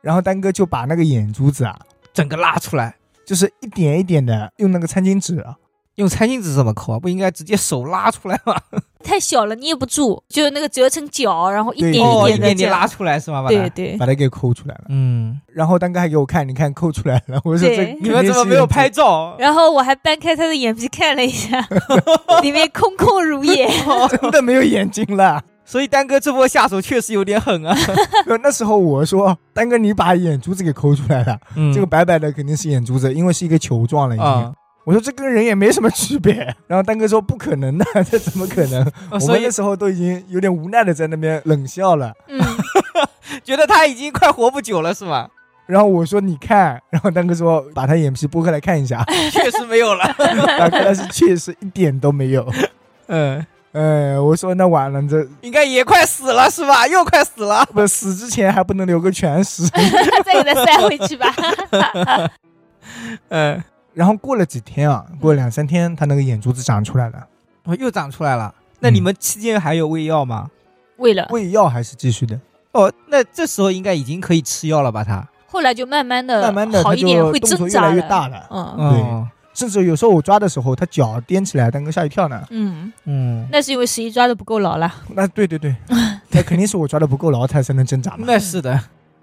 [0.00, 1.76] 然后丹哥就把那个眼珠子啊，
[2.14, 2.94] 整个拉出来，
[3.26, 5.56] 就是一点一点的用那个餐巾纸啊，
[5.96, 6.98] 用餐巾纸怎么抠啊？
[6.98, 8.54] 不应该直接手拉出来吗？
[9.02, 12.54] 太小了捏不住，就那个折成角，然后一对点哦，一点的这样。
[12.54, 13.42] 点点拉出来是吗？
[13.42, 14.84] 把它对，对把它给抠出来了。
[14.90, 17.40] 嗯，然后丹哥还给我看，你看抠出来了。
[17.44, 18.88] 我说这你们怎么没有拍？
[18.88, 19.34] 照？
[19.40, 21.66] 然后我还掰开他的眼皮看了一下，
[22.42, 23.68] 里面空空如也。
[24.20, 25.42] 真的没有眼睛了。
[25.64, 27.76] 所以丹哥这波下手确实有点狠啊。
[28.42, 34.26] 那时候我说，丹哥你把眼珠子给抠出来了，嗯这个白白的肯定是眼珠子，因为是一个球状了已经。
[34.26, 34.52] 啊，
[34.84, 36.34] 我说这跟人也没什么区别。
[36.66, 38.82] 然后丹哥说不可能的， 这怎么可能？
[39.10, 42.12] 哦我们那时候都已经有点无奈的在那边冷笑了。
[42.28, 42.40] 嗯，
[43.44, 45.28] 觉得他已经快活不久了是吗？
[45.66, 50.02] 然后我说你看，然后丹哥说把他眼皮剥开来看一下， 确实没有了。
[50.04, 52.46] 啊，看来是确实一点都没有。
[53.06, 56.86] 嗯，哎，我说那完了，这应该也快死了是吧？
[56.88, 57.64] 又快死了。
[57.72, 59.62] 不死之前还不能留个全尸。
[60.24, 61.32] 再给他塞回去吧。
[63.28, 63.62] 嗯，
[63.94, 67.26] 然后过了几天啊，过了两三天，他那个眼珠子长出来了。
[67.64, 68.54] 哦，又长出来了。
[68.80, 70.50] 那你们期间还有喂药吗？
[70.96, 72.38] 喂了，喂药还是继续的，
[72.72, 75.02] 哦，那这时候应该已经可以吃药了吧？
[75.04, 78.28] 他，后来就慢慢的慢慢的好一点，会增长越来越挣扎了。
[78.28, 82.42] 大了，嗯哦，甚至有时候我抓的时候，它脚颠起来，蛋哥吓一跳呢。
[82.50, 84.92] 嗯，嗯，那是因为十一抓的不够牢了。
[85.10, 85.74] 那对对对，
[86.30, 88.24] 那肯定是我抓的不够牢，它才能挣扎嘛。
[88.26, 88.80] 那是的，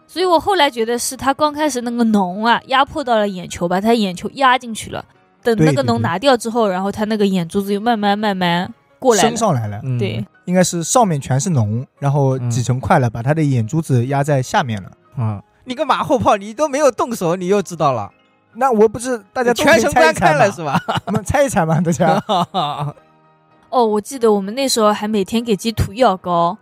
[0.09, 5.05] 所以我后来觉得是他刚开始那个脓啊压迫到了眼球，把他眼球压进去了。
[5.43, 9.29] 等那个脓拿掉之后，然后他那个眼珠子又慢慢慢慢过来了。
[9.29, 14.89] 升上来了，嗯对，应该是上面全是脓，然后挤成块了，把他的眼珠子压在下面了。
[15.15, 18.09] 啊，你个马后炮，你都没有动手，你又知道了，
[18.55, 20.81] 那我不是大家全程观看了是吧？
[21.05, 22.19] 我们猜一猜嘛，大家。
[23.69, 26.57] 哦，我记得我们那时候还每天给鸡涂药膏，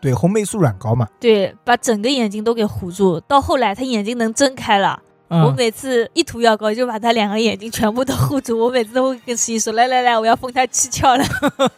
[0.00, 3.20] 对，红霉素软膏嘛，对，把整个眼睛都给糊住。
[3.20, 8.58] 到后来他眼睛能睁开了，嗯我每次一涂药膏就把他两个眼睛全部都护住。
[8.58, 11.24] 我每次都会跟十一说：“来来来，我要封他七窍了。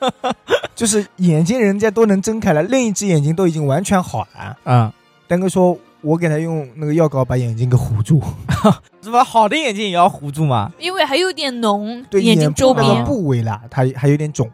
[0.75, 4.57] 就是眼睛人家都能睁开了，另一只眼睛都已经完全好了。
[4.65, 4.93] 啊，
[5.29, 8.23] 丹哥说，我给他用那个药膏把眼睛给糊住，
[9.03, 14.51] 什么好的眼睛也要糊住吗？”因为还有点脓，对，眼睛周边，部位啦，它还有点肿，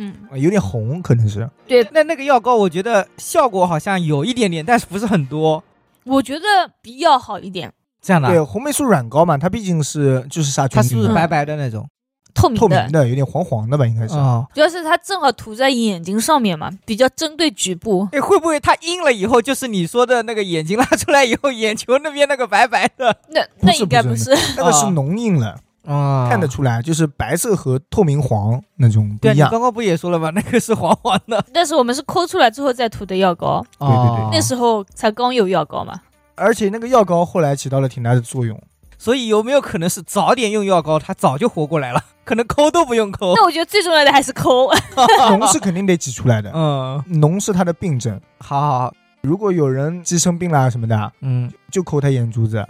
[0.00, 1.48] 嗯，有点红，可能是。
[1.66, 5.62] 对，那那个药膏，我觉得效果好像有一点点，但是不是很多。
[6.04, 6.46] 我觉得
[6.80, 11.86] 比药好一点，这样的对，，红霉素软膏嘛，它毕竟是就是杀菌的，它是不是白白的那种？
[12.34, 12.92] 透明的透明。
[12.92, 14.14] 的，有点黄黄的吧，应该是。
[14.14, 18.08] 哦，主要是它正好涂在眼睛上面嘛，比较针对局部。
[18.12, 23.16] 哎，会不会它硬了以后，就是你说的那个眼睛拉出来以后，眼球那边那个白白的？
[23.30, 25.58] 那那不是不应该不是，那个是哦脓印了，
[25.94, 29.48] 啊看得出来，就是白色和透明黄那种不对啊，一样。
[29.48, 30.30] 你刚刚不也说了吗？
[30.34, 31.44] 那个是黄黄的。
[31.52, 36.00] 但是我们是抠出来之后再涂的药膏，对对对哦那时候才刚有药膏嘛。
[36.34, 38.60] 而且那个药膏后来起到了挺大的作用。
[39.00, 42.02] 所以有没有可能是早点用药膏，它早就活过来了？
[42.24, 43.32] 可能抠都不用抠。
[43.36, 44.68] 那我觉得最重要的还是抠。
[45.30, 48.20] 脓是肯定得挤出来的，嗯，脓是它的病症。
[48.40, 52.66] 好好好，如果有人鸡生病啦什么的，嗯，就抠他眼珠子。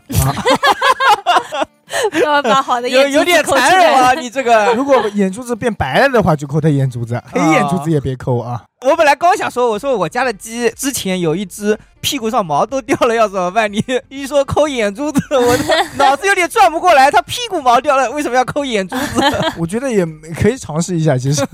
[2.23, 4.73] 要么把好的有有点残忍啊， 你这个。
[4.75, 8.63] 如果眼珠子变白了的话，就抠他眼珠子；黑眼珠子也别抠啊。
[8.83, 13.73] 我本来刚想说，我说我家的鸡之前有一只屁股上毛都掉了，要怎么办？
[13.73, 15.65] 你一说抠眼珠子， 我的
[15.97, 17.11] 脑子有点转不过来。
[17.11, 19.21] 它屁股毛掉了，为什么要抠眼珠子？
[19.59, 20.07] 我觉得也
[20.41, 21.19] 可以尝试一下。
[21.19, 21.45] 其实，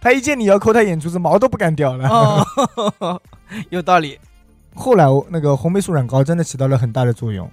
[0.00, 2.08] 他一见你要抠他眼珠子，毛都不敢掉了。
[2.08, 3.20] 哦，
[3.70, 4.18] 有道理。
[4.74, 7.50] 后来那个红霉素软膏真的起到了很大的作用，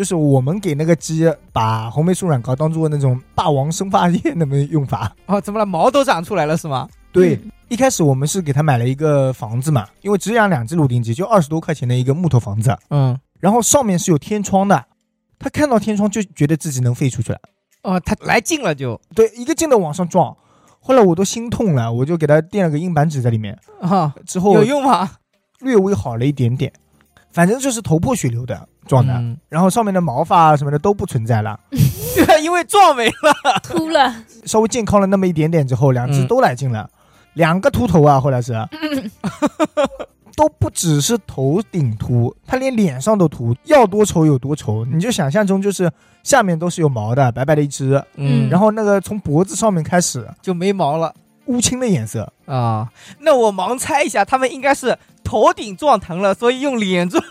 [0.00, 5.14] 就是我们给那个鸡把红霉素软膏当做那种霸王生发液那么用法。
[5.28, 5.66] 哦，怎么了？
[5.66, 6.88] 毛都长出来了是吗？
[7.12, 13.14] 对，嗯一开始我们是给它买了一个房子嘛，因为只养两只鲁丁鸡，就二十多块钱的一个木头房子，嗯。
[13.40, 14.86] 然后上面是有天窗的。
[15.38, 17.38] 它看到天窗就觉得自己能飞出去了，
[17.82, 20.34] 哦，它来劲了就对，一个劲的往上撞。
[20.80, 25.10] 后来我都心痛了，我就给它垫了个硬板纸在里面，啊，之后有用吗？
[25.60, 26.72] 略微好了一点点，
[27.32, 29.36] 反正就是头破血流的撞的，嗯。
[29.48, 33.60] 然后上面的毛发啊什么的都不存在了，对啊，因为撞没了。
[33.62, 34.14] 秃了，
[34.44, 36.26] 稍微健康了那么一点点之后，两只嗯。
[36.26, 36.88] 都来劲了，
[37.34, 38.54] 两个秃头啊，后来是。
[40.36, 44.86] 都不只是头顶秃，他连脸上都秃，要多丑有多丑。
[44.86, 45.90] 你就想象中就是
[46.22, 48.48] 下面都是有毛的，白白的一只，嗯。
[48.48, 51.14] 然后那个从脖子上面开始就没毛了。
[51.46, 52.88] 乌青的颜色，啊。
[53.18, 54.96] 那我盲猜一下，他们应该是
[55.30, 57.22] 头顶撞疼了，所以用脸撞，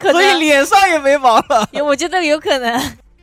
[0.00, 1.68] 所以脸上也没毛了。
[1.84, 2.76] 我觉得有可能。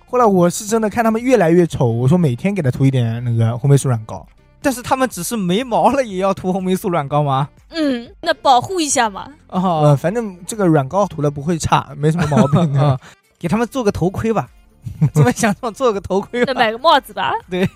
[0.10, 4.26] 后来我是真的看他们越来越丑，我说每天给他涂一点那个红霉素软膏。
[4.62, 7.50] 但是他们只是没毛了，也要涂红霉素软膏吗？
[7.72, 9.28] 嗯，那保护一下嘛。
[9.48, 12.82] 呃，哦，反正这个软膏涂了不会差，没什么毛病的。
[12.82, 12.98] 啊，
[13.38, 14.48] 给他们做个头盔吧。
[15.14, 17.34] 怎么想到做个头盔买个帽子吧。
[17.50, 17.68] 对。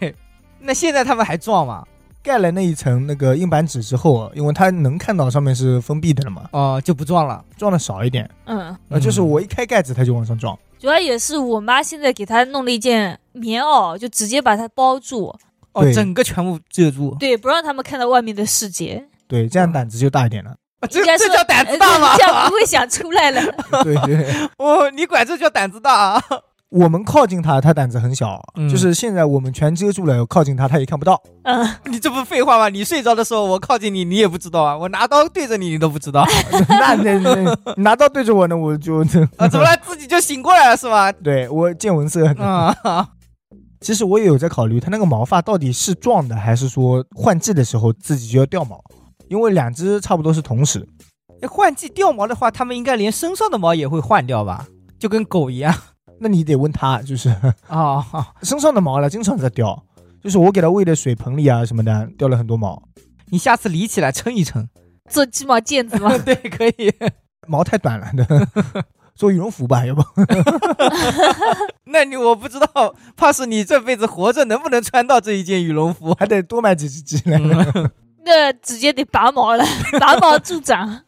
[0.61, 1.83] 那现在他们还撞吗？
[2.27, 7.41] 盖了那一层那个硬板纸之后，因为它能看到上面是封闭的了嘛，哦，就不撞了。
[7.57, 8.29] 撞的少一点。
[8.45, 10.57] 嗯，呃，就是我一开盖子它就往上撞。
[10.77, 15.33] 主要也是我妈现在给她弄了一件棉袄，就直接把它包住，
[15.71, 17.15] 哦，对整个全部遮住。
[17.17, 19.05] 对，不让他们看到外面的世界。
[19.25, 20.51] 对，这样胆子就大一点了。
[20.81, 22.17] 啊这应该是这叫胆子大吗呃？
[22.17, 23.41] 这样不会想出来了。
[23.83, 26.23] 对 对， 哦，你管这叫胆子大啊？
[26.69, 28.41] 我们靠近它，它胆子很小。
[28.55, 31.21] 嗯就是现在我们全遮住了，靠近它它也看不到。
[31.43, 32.67] 嗯，你这不废话吗？
[32.67, 34.77] 你睡着的时候，我靠近你，你也不知道啊。
[34.77, 36.25] 我拿刀对着你，你都不知道
[36.67, 38.99] 那那那拿刀对着我呢，我就
[39.37, 39.47] 啊？
[39.47, 39.77] 怎么了？
[39.77, 41.09] 自己就醒过来了是吧？
[41.11, 42.27] 对我见闻色。
[42.37, 42.75] 啊，
[43.79, 48.81] 其实我也有在考虑，它那个毛发到底是撞的，还是说换季的时候自己就要掉毛？
[49.29, 50.85] 因为两只差不多是同时。
[51.47, 54.65] 换季掉毛的话，它们应该连身上的毛也会换掉吧？
[54.99, 55.73] 就跟狗一样
[56.19, 57.35] 那你得问他，就是
[57.67, 58.03] 哦，
[58.43, 59.83] 身上的毛了，经常在掉，
[60.23, 62.81] 就是我给它喂的水盆里啊什么的掉了很多毛，
[63.27, 64.67] 你下次理起来称一称。
[65.09, 66.17] 做鸡毛毽子吗？
[66.19, 66.93] 对，可以。
[67.47, 68.11] 毛太短了，
[69.15, 70.03] 做羽绒服吧，要不？
[71.85, 76.13] 那你我不知道，怕是你这辈子活着能不能穿到这一件羽绒服？
[76.19, 77.39] 还得多买几只鸡来。
[78.25, 79.63] 那直接得拔毛了，
[79.97, 81.03] 拔毛助长。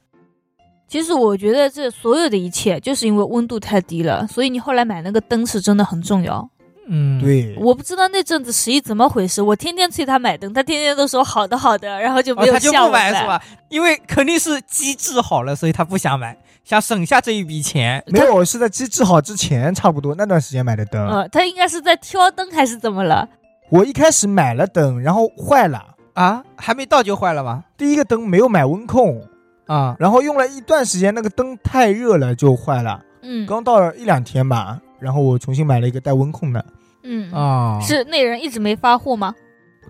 [0.89, 6.49] 其实我觉得这所有的一切，就是因为温度太低了，所以你后来买那个灯是真的很重要。
[6.87, 13.23] 嗯，对，我不知道那阵子十一怎么回事，我天天催他买灯，他天天都说好的好的，然后就没有哦他就不买是？
[13.27, 13.39] 吧？
[13.69, 18.03] 因为肯定是机制好了，所以他不想买，想省下这一笔钱。
[18.07, 21.07] 没有，是在机制好之前，差不多那段时间买的灯。
[21.07, 23.29] 呃，他应该是在挑灯还是怎么了？
[23.69, 25.85] 我一开始买了灯，然后坏了。
[26.15, 27.63] 啊，还没到就坏了吗？
[27.77, 29.21] 第一个灯没有买温控，
[29.69, 33.05] 啊，然后用了一段时间，那个灯太热了就坏了。
[33.21, 36.65] 嗯刚到了一两天吧，然后我重新买了一个带温控的。
[37.03, 39.33] 嗯，啊，是那人一直没发货吗？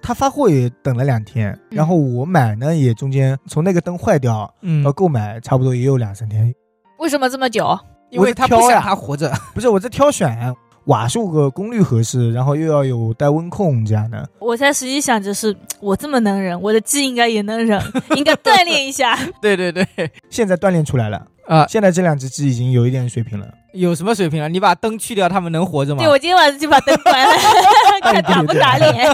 [0.01, 6.53] 他发货也等了两天，嗯然后我买呢也中间从那个灯坏掉嗯到，购买，差不多也有两三天。
[6.97, 7.77] 为什么这么久？
[8.09, 9.31] 因为他不想他活着。
[9.55, 10.53] 不是我在挑选
[10.89, 14.27] 瓦数个功率合适，然后又要有带温控这样的。
[14.39, 17.79] 我在实际想着是我这么能忍，我的鸡应该也能忍，
[18.17, 19.15] 应该锻炼一下。
[19.39, 19.85] 对对对，
[20.31, 23.47] 现在锻炼出来了，啊，现在这两只鸡已经有一点水平了。
[23.73, 24.47] 有什么水平啊？
[24.47, 26.09] 你把灯去掉，它们能活着吗对，？
[26.09, 27.31] 我今天晚上就把灯关了，
[28.01, 29.13] 看打不打脸。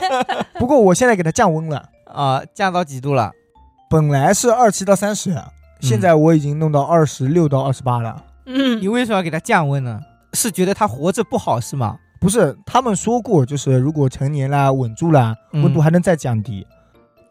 [0.53, 3.33] 不过我现在给它降温了，啊，降到几度了？
[3.89, 5.35] 本来是二七到三十，
[5.81, 8.23] 现在我已经弄到二十六到二十八了。
[8.45, 9.99] 嗯你，为什么要给它降温呢？
[10.35, 11.97] 是觉得他活着不好是吗？
[12.19, 16.65] 不是，他们说过，就是如果成年了、稳住啦，嗯温度还能再降低。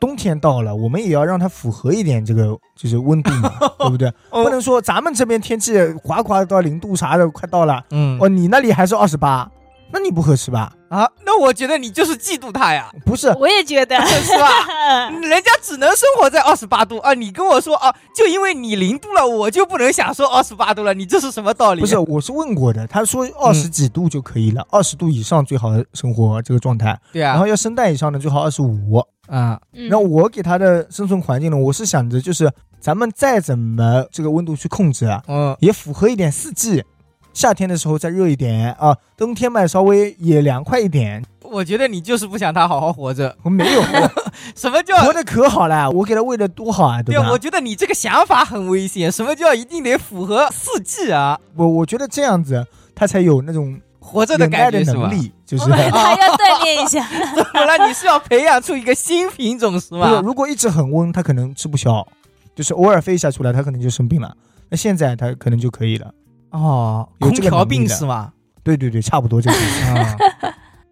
[0.01, 4.09] 冬天到了，我们也要让它符合一点这个就是温度嘛， 对不对？
[4.31, 9.51] 哦不能说咱们这边天气哗哗到零度啥的，快到了，嗯哦，你那里还是二十八，
[9.93, 10.73] 那你不合适吧？
[10.95, 14.49] 啊，那我觉得你就是嫉妒他呀，不是，我也觉得 是吧？
[15.21, 17.13] 人家只能生活在二十八度啊！
[17.15, 20.95] 你跟我说啊，就因为你零度了，我就不能享受二十八度了？
[20.95, 21.81] 你这是什么道理？
[21.81, 29.03] 不是，我是问过的，他说二十几度就可以了，二十、度以上最好生活这个状态，对啊，然后要生蛋以上的最好二十五。
[29.27, 36.85] 啊，嗯然后我给他的生存环境呢，我是想着就是咱们再怎么这个温度去控制啊，嗯，也符合一点四季。
[37.35, 41.23] 夏天的时候再热一点啊，冬天嘛稍微也凉快一点。
[41.43, 43.37] 我觉得你就是不想他好好活着。
[43.43, 43.83] 我没有
[44.57, 47.23] 什么叫活得可好了，我给它喂的多好啊，对吧？
[47.23, 49.13] 对啊，我觉得你这个想法很危险。
[49.13, 51.39] 什么叫一定得符合四季啊？
[51.57, 55.03] 我我觉得这样子它才有那种活着的感觉是吧？
[55.03, 55.65] 能力，就是。
[55.71, 57.07] 他要锻炼一下。
[57.35, 57.87] 怎么了？
[57.87, 60.21] 你是要培养出一个新品种是，吗？
[60.25, 62.07] 如果一直很温，它可能吃不消，
[62.55, 64.35] 就是偶尔飞一下出来，它可能就生病了。
[64.71, 66.13] 那现在它可能就可以了。
[66.55, 68.33] 哦，有这个空调能力的病是吗？
[68.63, 70.17] 对对对，差不多这个意思， 啊，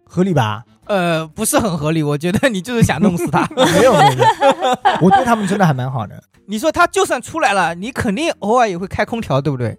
[0.05, 0.63] 合理吧？
[0.85, 2.03] 呃，不是很合理。
[2.03, 3.47] 我觉得你就是想弄死他。
[3.55, 4.27] 没 有没有，没有
[5.01, 6.21] 我对他们真的还蛮好的。
[6.45, 9.77] 你说他就算出来了，你肯定偶尔也会开空调，对不对？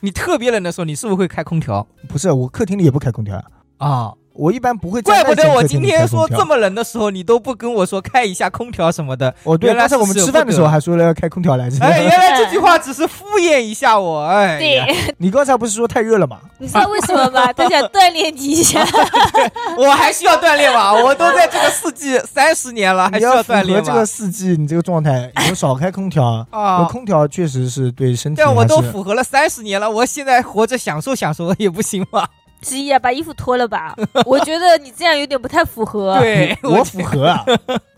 [0.00, 3.44] 你特别冷的时候，你是不是会开空调不是，我客厅里也不开空调啊，
[3.88, 4.12] 啊？
[4.38, 9.34] 我一般不会怪不得我今天说这么冷的时候，你都不跟我说开一下空调什么的。
[9.42, 11.84] 哦，对，原来刚才我们吃饭的时候还说了要开空调来着。
[11.84, 14.24] 哎，原来 这句话只是敷衍一下我。
[14.26, 16.38] 哎，对，你刚才不是说太热了吗？
[16.58, 17.50] 你知道为什么吗？
[17.52, 18.86] 他想锻炼你一下。
[19.76, 20.94] 我还需要锻炼吗？
[20.94, 24.06] 我都在这个四季三十年了，还需要锻炼吗合这个？
[24.06, 26.46] 四季，你这个状态，以后少开空调。
[26.50, 32.24] 啊，空调确实是对身体但我都符合了三十年了，我现在活着享受享受也不行吗？
[32.62, 33.94] 十一啊，把衣服脱了吧。
[34.26, 37.44] 我觉得你这样有点不太符合。，对，我符合啊，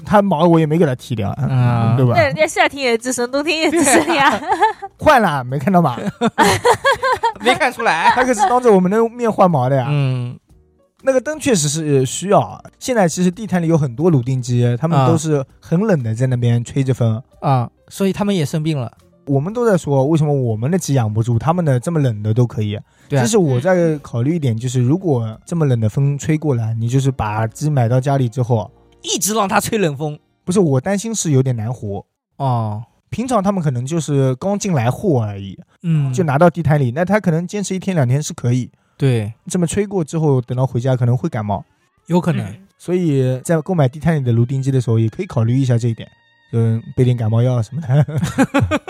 [0.04, 2.22] 他毛我也没给他剃掉，嗯对吧那？
[2.24, 4.40] 人家夏天也自生，冬天也自生呀。
[4.98, 5.96] 换了，没看到吗？
[7.40, 8.10] 没看出来。
[8.14, 9.86] 他可是当着我们的面换毛的呀。
[9.88, 10.38] 嗯，
[11.02, 12.60] 那个灯确实是需要啊。
[12.78, 17.22] 现在其实地摊里有很多卤定鸡，他们啊都是很冷的，在那边吹着风。
[17.40, 18.92] 啊，所以他们也生病了。
[19.26, 22.78] 我们都在说，为什么我们的鸡养不住，他们的这么冷的都可以？
[23.08, 28.70] 对啊其实我在考虑一点，就是如果这么冷的风吹过来，你就是把鸡买到家里之后，
[29.02, 30.18] 一直让它吹冷风。
[30.44, 32.04] 不是我担心是有点难活。
[32.36, 38.70] 哦，平常他们可能就是刚进来货而已，嗯，就拿到地摊里，那他可能坚持一天两天是可以。
[38.96, 41.64] 对，这么吹过之后，等到回家可能会感冒，
[42.06, 42.46] 有可能。
[42.46, 46.08] 嗯所以在购买地摊里的芦丁鸡的时候，也可以考虑一下这一点，
[46.54, 48.06] 嗯备点感冒药什么的。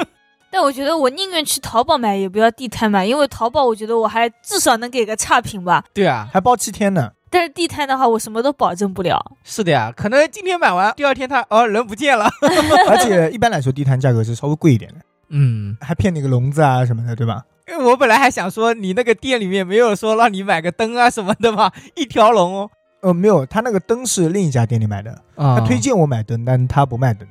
[0.53, 5.85] 但我觉得我宁愿去淘宝买，也不要地摊买，因为淘宝我觉得我还至少能给个差评吧。
[5.95, 7.13] 对啊，还包七天呢。
[7.33, 9.25] 但是地摊的话，我什么都保证不了。
[9.45, 12.29] 是的呀，可能今天买完，第二天他哦人不见了。
[12.91, 14.97] 而且一般来说，地摊价格是稍微贵一点的，
[15.29, 17.45] 嗯，还骗你个笼子啊什么的，对吧？
[17.69, 21.71] 因为我本来还想说，你那个店里面没有说让你买个灯啊什么的吗？
[21.95, 22.71] 一条龙哦。
[23.03, 27.27] 呃，没有，他那个灯是另一家店里买的，啊他推荐我买灯，但他不卖灯。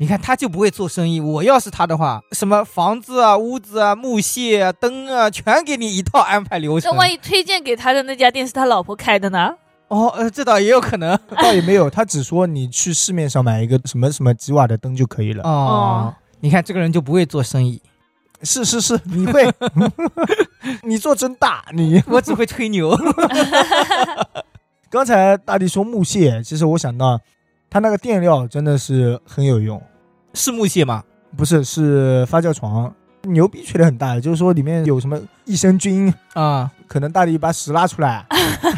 [0.00, 1.20] 你看他就不会做生意。
[1.20, 6.98] 我要是他的话，什么房子啊、屋子啊、木屑啊、灯啊，全给你一套安排流程那。
[6.98, 9.54] 万一推荐给他的那家店是他老婆开的呢？
[9.88, 11.18] 哦，呃，这倒也有可能。
[11.42, 15.42] 倒也没有，他只说你去市面上买一个什么什么几瓦的灯就可以了。
[15.42, 17.80] 哦，你看这个人就不会做生意，
[18.42, 19.50] 是是是，你会
[20.84, 21.64] 你做真大。
[21.72, 22.96] 你我只会吹牛。
[24.90, 27.20] 刚才大地说木屑，其实我想到，
[27.70, 29.82] 他那个垫料真的是很有用，
[30.34, 31.04] 是木屑吗？
[31.36, 38.24] 不是是发酵床，牛逼吹的很大，就是说里面有什么益生菌，啊，可能大力把屎拉出来，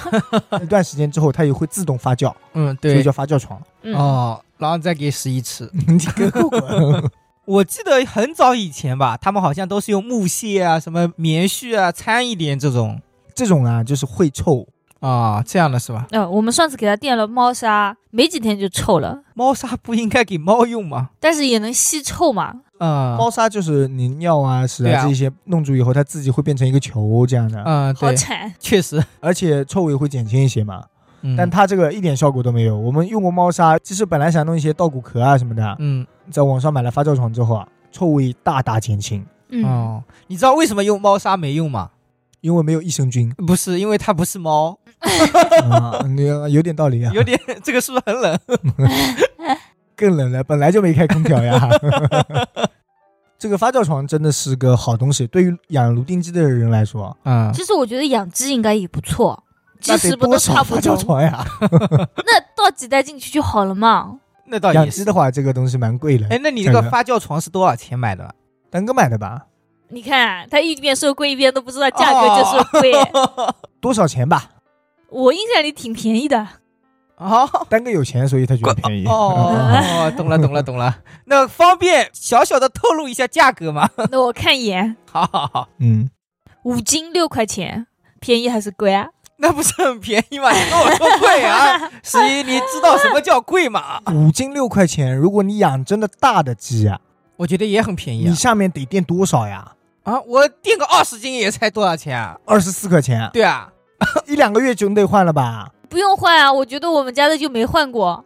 [0.60, 3.02] 一段时间之后它也会自动发酵，嗯，所以。
[3.02, 3.62] 叫发酵床。
[3.82, 5.70] 嗯，哦，然后再给十一吃。
[5.72, 7.10] 你给我滚！
[7.46, 13.00] 我记得很早以前吧，他们好像都是用木屑啊、什么棉絮啊掺一点这种
[13.34, 14.66] 这种啊，就是会臭，
[15.00, 16.06] 啊，这样的是吧？
[16.10, 21.10] 呃，我们上次给它垫了猫砂，没几天就臭了，猫砂不应该给猫用吗？
[21.18, 22.60] 但是也能吸臭嘛。
[22.78, 25.06] 嗯，猫砂就是你尿啊、屎啊啊。
[25.06, 30.84] 这些弄住以后，它自己会变成一个球这样的，嗯，对，好惨，确实，而且臭味会减轻一些嘛。
[31.22, 31.34] 嗯。
[31.36, 32.78] 但它这个一点效果都没有。
[32.78, 36.06] 我们用过猫砂，其实本来想弄一些稻谷壳啊什么的，嗯。
[36.30, 41.90] 在网上买了发酵床之后啊，臭味大大减轻，嗯，哦，你知道为什么用猫砂没用吗？
[42.40, 43.30] 因为没有益生菌。
[43.46, 44.78] 不是，因为它不是猫，
[45.70, 47.12] 啊，你 有点道理啊。
[47.14, 48.38] 有点这个是不是很冷？
[49.96, 51.68] 更冷了，本来就没开空调呀。
[53.38, 59.42] 这个发酵床真的是个好东西，对于养芦丁鸡的人来说，嗯，其实我觉得养鸡应该也不错，
[59.80, 60.96] 鸡那食不都得多少差不发酵多？
[60.96, 61.44] 床呀？
[62.26, 64.18] 那倒几袋进去就好了嘛。
[64.46, 65.12] 那倒养鸡的。
[65.14, 66.26] 话，这个东西蛮贵的。
[66.28, 68.34] 哎，那你这个发酵床是多少钱买的？
[68.70, 69.46] 丹哥买的吧？
[69.88, 72.92] 你看他一边说贵，一边都不知道价格就是贵。
[73.80, 74.50] 多少钱吧？
[75.10, 76.46] 我印象里挺便宜的，
[77.16, 79.06] 哦丹哥有钱，所以他觉得便宜。
[79.06, 80.98] 哦， 懂了懂了懂了。
[81.26, 83.88] 那方便小小的透露一下价格吗？
[84.10, 86.08] 那我看一眼，好好好，嗯，
[86.64, 87.86] 五斤六块钱，
[88.20, 89.08] 便宜还是贵啊？
[89.42, 90.50] 那不是很便宜吗？
[90.52, 91.90] 你跟我说贵啊？
[92.04, 94.00] 十一，你知道什么叫贵吗？
[94.12, 97.00] 五斤六块钱，如果你养真的大的鸡啊，
[97.36, 98.34] 我觉得也很便宜啊你啊。
[98.34, 99.72] 下面得垫多少呀？
[100.04, 102.38] 啊，我垫个二十斤也才多少钱啊？
[102.46, 103.70] 二十四块钱，对啊，
[104.26, 105.68] 一两个月就得换了吧？
[105.88, 108.24] 不用换啊，我觉得我们家的就没换过。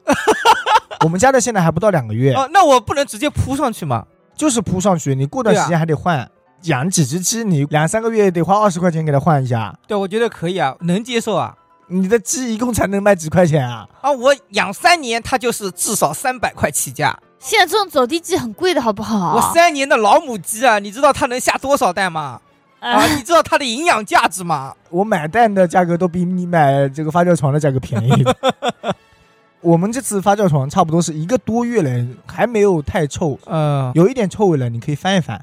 [1.04, 4.04] 我们家的现在还不到两个月，哦，那我不能直接铺上去吗？
[4.36, 6.28] 就是铺上去，你过段时间还得换。
[6.64, 11.54] 养几只鸡，你两三个月得花二十块钱给它换一下，对，我觉得可以啊，能接受啊。
[11.88, 13.86] 你的鸡一共才能卖几块钱啊？
[14.00, 17.14] 啊，我养三年，它就是至少三百块起价。
[17.38, 19.34] 现在这种走地鸡很贵的好不好？
[19.36, 22.40] 我三年的老母鸡啊，你知道它能下多少蛋吗？
[22.84, 24.74] 啊，啊，你知道它的营养价值吗？
[24.90, 28.24] 我买蛋的价格都比你买这个发酵床的价格便宜。
[29.62, 35.42] 我们这次发酵床差不多是一个多月了，还没有太臭，嗯，有一点臭味了，你可以翻一翻，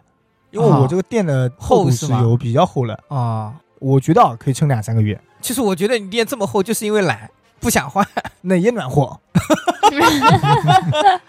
[0.51, 7.27] 因为啊我这个垫的厚度是有比较厚了，啊，我觉得啊可以撑两三个月，其实我觉得你垫这么厚，就是因为懒，
[7.61, 8.05] 不想换。
[8.41, 9.17] 那也暖和。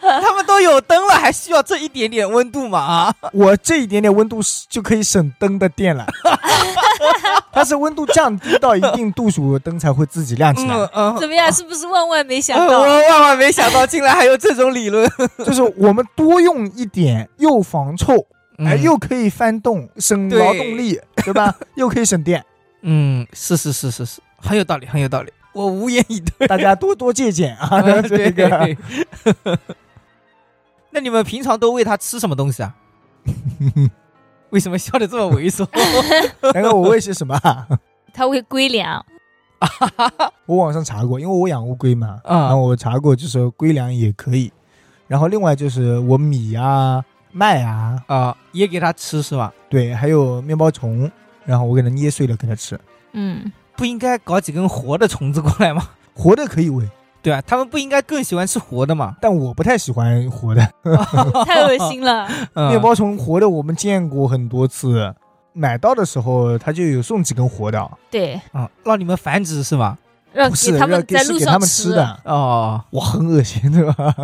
[0.00, 2.78] 他们都有灯了，还需要这一点点温度吗？
[2.80, 6.06] 啊， 我这一点点温度是就可以省灯的电了。
[7.52, 10.74] 它是温度降低到一定度数，灯才会自己亮起来。
[10.74, 11.52] 嗯嗯，怎么样？
[11.52, 12.80] 是不是万万没想我到？
[12.80, 15.10] 万万没想到，竟然还有这种理论。
[15.44, 18.14] 就是我们多用一点，又防臭，
[18.58, 21.54] 哎，嗯又可以翻动，省劳动力，对吧？
[21.74, 22.42] 又可以省电，
[22.82, 25.32] 嗯，是是是是是，很有道理，很有道理。
[25.52, 26.46] 我无言以对。
[26.46, 27.68] 大家多多借鉴啊。
[27.80, 28.78] 嗯 这个对
[30.90, 32.74] 那你们平常都喂它吃什么东西啊？
[34.50, 35.66] 为什么笑得这么猥琐？
[36.52, 37.66] 然后我喂些什么啊？
[38.12, 39.02] 它喂龟粮，
[40.44, 44.52] 我网上查过，因为我养乌龟嘛，嗯然啊后我查过，就是龟粮也可以。
[45.08, 49.50] 然后另外就是我米啊、麦啊，啊，也给它吃是吧？
[49.70, 51.10] 对，还有面包虫，
[51.46, 52.78] 然后我给它捏碎了给它吃。
[53.12, 55.88] 嗯，不应该搞几根活的虫子过来吗？
[56.14, 56.88] 活的可以喂，
[57.22, 59.16] 对啊，他们不应该更喜欢吃活的吗？
[59.20, 60.68] 但我不太喜欢活的。
[61.46, 62.28] 太恶心了。
[62.54, 65.14] 嗯面包虫活的我们见过很多次，
[65.52, 69.98] 买到的时候它就有送几根活的，对，啊，让你们繁殖是吗？
[70.32, 74.14] 让不是给他们给在路上是给他们吃的，哦，哇，很恶心对吧？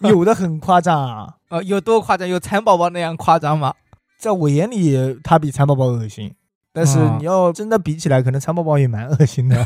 [0.08, 2.28] 有的很夸张啊，呃，有多夸张？
[2.28, 3.72] 有蚕宝宝那样夸张吗？
[4.18, 6.34] 在我眼里它比蚕宝宝恶心，
[6.72, 9.56] 但是哦你要真的比起来，可能蚕宝宝也蛮恶心的。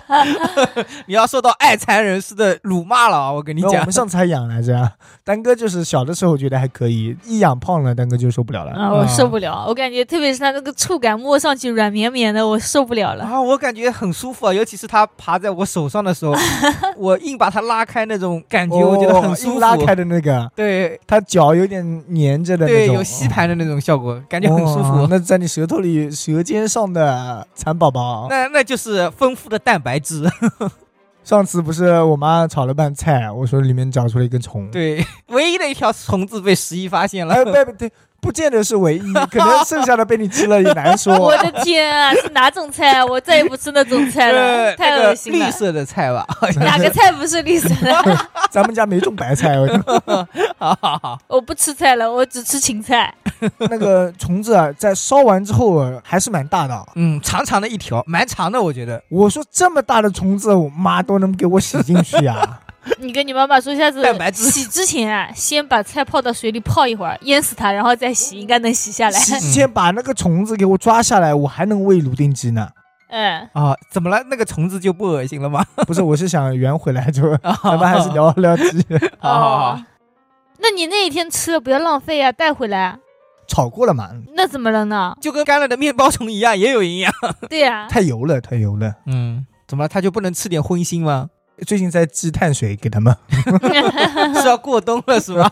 [1.06, 3.32] 你要受到爱蚕人士的辱骂了啊！
[3.32, 4.90] 我跟你讲我们，上次还养来着，
[5.24, 8.72] 丹哥就是小的时候觉得还可以，一养胖了，丹哥就受不了了。
[8.72, 13.24] 啊，我受不了，我感觉特别是它那个触感，摸上去软绵绵的，我受不了了。
[13.24, 16.34] 啊，我感觉很舒服啊，尤其是它爬在我手上的时候，
[16.96, 19.54] 我硬把它拉开那种感觉，我觉得很哦舒服。
[19.54, 21.82] 硬拉开的那个，对它脚有点
[22.14, 25.06] 粘着的那对，种，有吸盘的那种效果，感觉很舒哇服。
[25.08, 28.26] 那在你舌头里、舌尖上的蚕宝宝。
[28.30, 30.24] 那那就是丰富的蛋白质。
[31.24, 37.34] 上次不是我妈炒了拌菜，我说里面长出了一根虫。，对， 唯一的一条虫子被十一发现了。
[37.34, 37.92] 哎，不不对，
[38.22, 41.12] 不见得是唯一，可能剩下的被你吃了也难说。
[41.18, 43.04] 我的天啊，是哪种菜啊？
[43.04, 45.44] 我再也不吃那种菜了，呃，太恶心了。
[45.44, 46.24] 绿色的菜吧，
[46.60, 48.28] 哪个菜不是绿色的？
[48.48, 49.56] 咱们家没种白菜，
[50.56, 53.12] 好好好，我不吃菜了，我只吃芹菜。
[53.58, 56.86] 那个虫子啊，在烧完之后啊还是蛮大的。
[56.94, 59.02] 嗯，长长的一条，蛮长的，我觉得。
[59.08, 62.60] 我说这么大的虫子，我妈都能给我洗进去呀、
[62.98, 69.18] 你跟你妈妈说，下次蛋白质洗之前啊，先把菜泡到水里泡一会儿，淹死它，然后再洗，应该能洗下来。
[69.18, 72.68] 洗之前把那个虫子给我抓下来，我还能喂泸定鸡呢。
[73.08, 74.24] 嗯，啊，怎么了？
[74.30, 75.64] 那个虫子就不恶心了吗？
[75.86, 78.84] 不是，我是想圆回来，就咱 咱们还是聊聊鸡。
[79.18, 79.84] 好好好哦。
[80.58, 82.98] 那你那一天吃了不要浪费啊，带回来。
[83.48, 85.14] 炒过了嘛，那怎么了呢？
[85.20, 87.12] 就跟干了的面包虫一样，也有营养。
[87.50, 88.94] 对呀、太油了，太油了。
[89.06, 89.88] 嗯，怎么了？
[89.88, 91.28] 他就不能吃点荤腥吗？
[91.64, 93.16] 最近在寄碳水给他们。
[94.40, 95.50] 是要过冬了是吧？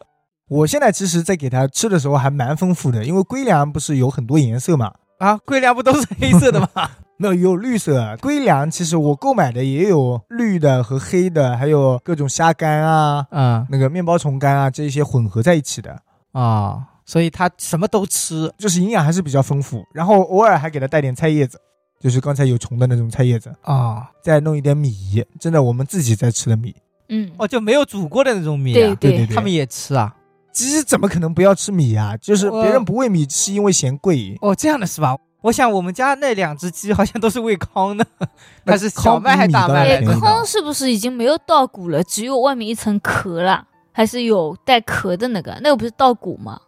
[0.48, 6.68] 我现在其实，在给它吃的时候还蛮丰富的，因为龟粮不是有很多颜色嘛，啊，龟粮不都是黑色的吗？
[7.16, 8.16] 没有有绿色。
[8.20, 15.96] 龟粮其实我购买的也有绿的和黑的，还有各种虾干啊、啊那个面包虫干啊这些混合在一起的，
[16.32, 18.52] 啊，所以它什么都吃。
[18.58, 19.84] 就是营养还是比较丰富。
[19.94, 21.60] 然后偶尔还给它带点菜叶子，
[22.02, 26.74] 就是刚才有虫的那种菜叶子，啊，再弄一点米，真的我们自己在吃的米。
[27.10, 30.12] 嗯，哦，就没有煮过的那种米、对啊，对对对，他们也吃啊。
[30.52, 32.16] 鸡怎么可能不要吃米啊？
[32.16, 34.36] 就是别人不喂米是因为嫌贵。
[34.40, 35.16] 哦，这样的是吧？
[35.42, 38.04] 我想我们家那两只鸡好像都是喂糠的，
[38.64, 42.02] 那它是小麦还是大麦哎糠是不是已经没有稻谷了？
[42.02, 43.64] 只有外面一层壳了？
[43.92, 45.56] 还是有带壳的那个？
[45.62, 46.60] 那个不是稻谷吗？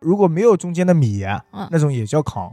[0.00, 2.52] 如果没有中间的米啊，嗯那种也叫糠。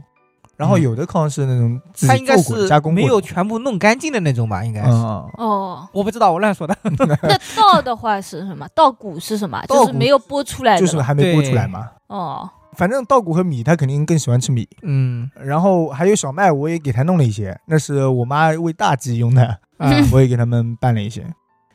[0.60, 4.62] 然后有的糠是那种自它应该己做过是加工过的没有全部弄干净的那种吧？
[4.62, 6.76] 应该是，嗯，哦，我不知道，我乱说的。
[6.84, 8.68] 那稻的话是什么？
[8.74, 9.58] 稻谷是什么？
[9.66, 10.80] 稻谷就是没有剥出来的。
[10.80, 11.88] 就是还没剥出来嘛。
[12.08, 12.46] 哦，
[12.76, 14.68] 反正稻谷和米，他肯定更喜欢吃米。
[14.82, 19.46] 嗯然后还有小麦，我也给他弄了一些，那是我妈喂大鸡用的，
[19.78, 21.24] 啊， 我也给他们拌了一些。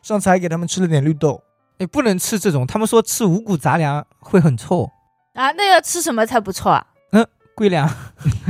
[0.04, 1.42] 上次还给他们吃了点绿豆，
[1.80, 4.88] 哎，不能吃这种，他们说吃五谷杂粮会很臭。
[5.34, 6.86] 啊，那要吃什么才不错啊？
[7.56, 7.88] 龟粮，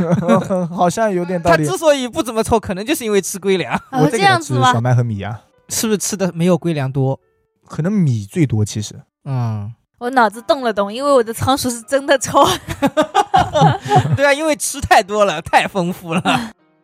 [0.70, 1.64] 好像有点道理。
[1.66, 4.82] 它之所以不怎么臭，可能就是因为吃龟粮，我，这样子吗吃小？
[4.82, 5.40] 麦和米啊，
[5.70, 7.20] 是不是吃的没有龟粮多？
[7.68, 8.66] 可能米最多。
[8.66, 8.96] 其实
[9.26, 12.44] 嗯，我脑子动了动，因为我的仓鼠是真的臭。
[14.16, 16.22] 对啊，因为吃太多了，太丰富了。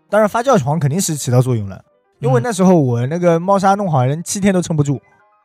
[0.10, 1.82] 当然发酵床肯定是起到作用了，
[2.20, 5.02] 因为嗯那时候我那个猫砂弄好，人七天都撑不住，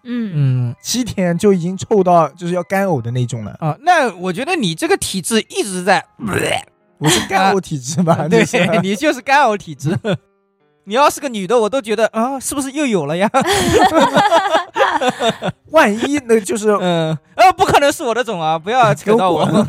[0.07, 0.33] 嗯，
[0.71, 3.57] 嗯七天就已经臭到就是要干呕的那种了。
[3.61, 6.05] 啊，那我觉得你这个体质一直在，
[6.99, 9.99] 我是干呕体质嘛，对就是 你就是干呕体质。
[10.89, 13.29] 你要是个女的，我都觉得啊，是不是又有了呀？
[15.71, 19.67] 万一那就是嗯，呃，不可能是我的种啊，不要扯到我。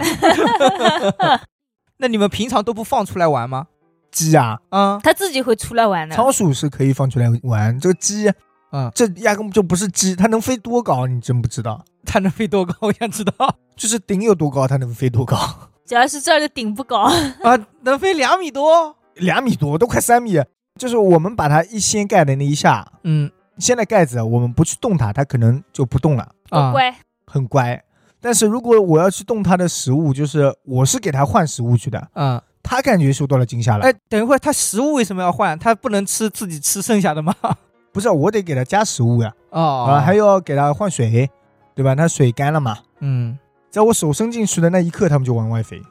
[1.97, 3.65] 那你们平常都不放出来玩吗？
[4.11, 6.15] 鸡啊，啊，它自己会出来玩的。
[6.15, 8.31] 仓鼠是可以放出来玩，这个鸡，
[8.71, 11.07] 嗯这压根就不是鸡，它能飞多高？
[11.07, 12.73] 你真不知道，它能飞多高？
[12.81, 13.33] 我想知道
[13.75, 15.37] 就是顶有多高，它能飞多高，
[15.85, 17.03] 主要是这儿的顶不高，
[17.43, 18.95] 啊，能飞两米多。
[19.15, 20.39] 两米多，都快三米。
[20.77, 26.95] 就是我们把它一掀盖的那一下，嗯掀了盖子，我们不去动它，它可能就不动了，啊，乖。
[27.25, 27.83] 很乖。
[28.21, 33.85] 但是如果我要去动它的食物，就是我是给它换食物去的，嗯，它感觉受到了惊吓了。
[33.85, 35.57] 哎，等一会儿，它食物为什么要换？
[35.57, 37.33] 它不能吃自己吃剩下的吗？
[37.97, 41.27] 不是，我得给它加食物呀，哦啊，还要给它换水，
[41.73, 41.95] 对吧？
[41.95, 43.35] 它水干了嘛，嗯，
[43.71, 45.81] 在我手伸进去的那一刻，它们就往外飞。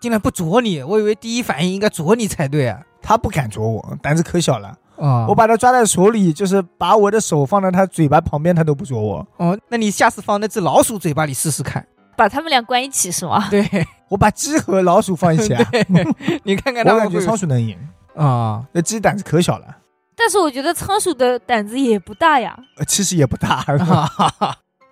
[0.00, 2.78] 竟然不啄你，我以为第一反应应该啄你才对啊。
[3.02, 4.76] 它不敢啄我，胆子可小了。
[4.94, 9.26] 哦我把它抓在手里，就是把我的手放在它嘴巴旁边，它都不啄我。
[9.38, 11.84] 哦，那你下次放那只老鼠嘴巴里试试看。
[12.16, 13.48] 把它们俩关一起是吗？
[13.50, 13.68] 对，
[14.08, 15.62] 我把鸡和老鼠放一起啊，
[16.44, 17.76] 你看看它我感觉仓鼠能赢。
[18.14, 19.66] 啊，那鸡胆子可小了，
[20.16, 23.62] 但是我觉得仓鼠的胆子也不大呀，呃其实也不大。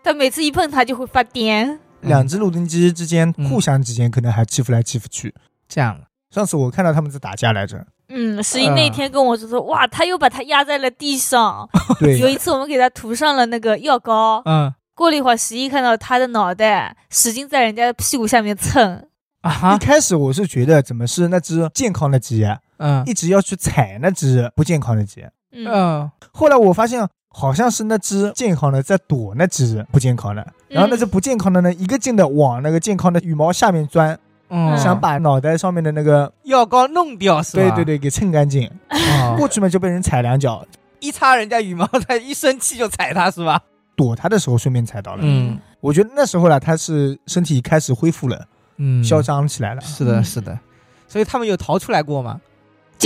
[0.02, 1.78] 它 每次一碰它就会发癫。
[2.02, 3.48] 两只鹿丁鸡之间嗯。
[3.48, 5.34] 互相之间可能还欺负来欺负去。
[5.66, 5.98] 这样。
[6.30, 11.68] 上次我看到他们在打架来着，嗯，十一那天跟我说说，哇，他又把它压在了地上。
[12.00, 14.74] 对，有一次我们给它涂上了那个药膏，嗯。
[14.96, 19.06] 过了一会儿，十一看到它的脑袋使劲在人家的屁股下面蹭，
[19.40, 19.74] 啊哈。
[19.74, 25.22] 一开始我是觉得怎么是那只健康的鸡，啊嗯一直要去踩那只不健康的鸡。
[25.52, 34.18] 嗯，嗯后来我发现好像是那只健康的在躲那只不健康的，然后那只不健康的呢，一个劲的往那个健康的羽毛下面钻，
[34.50, 37.62] 嗯，想把脑袋上面的那个，药膏弄掉是吧？
[37.74, 38.68] 对对对，给蹭干净。
[38.90, 40.64] 哦 过去嘛就被人踩两脚，
[41.00, 43.60] 一擦人家羽毛，他一生气就踩他是吧？
[43.96, 45.20] 躲他的时候顺便踩到了。
[45.22, 48.46] 嗯我觉得那时候呢，他是身体开始恢复了，
[48.78, 49.80] 嗯嚣张起来了。
[49.80, 50.58] 是的，嗯是的。
[51.06, 52.40] 所以他们有逃出来过吗？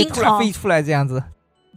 [0.03, 1.21] 就经常突然飞出来这样子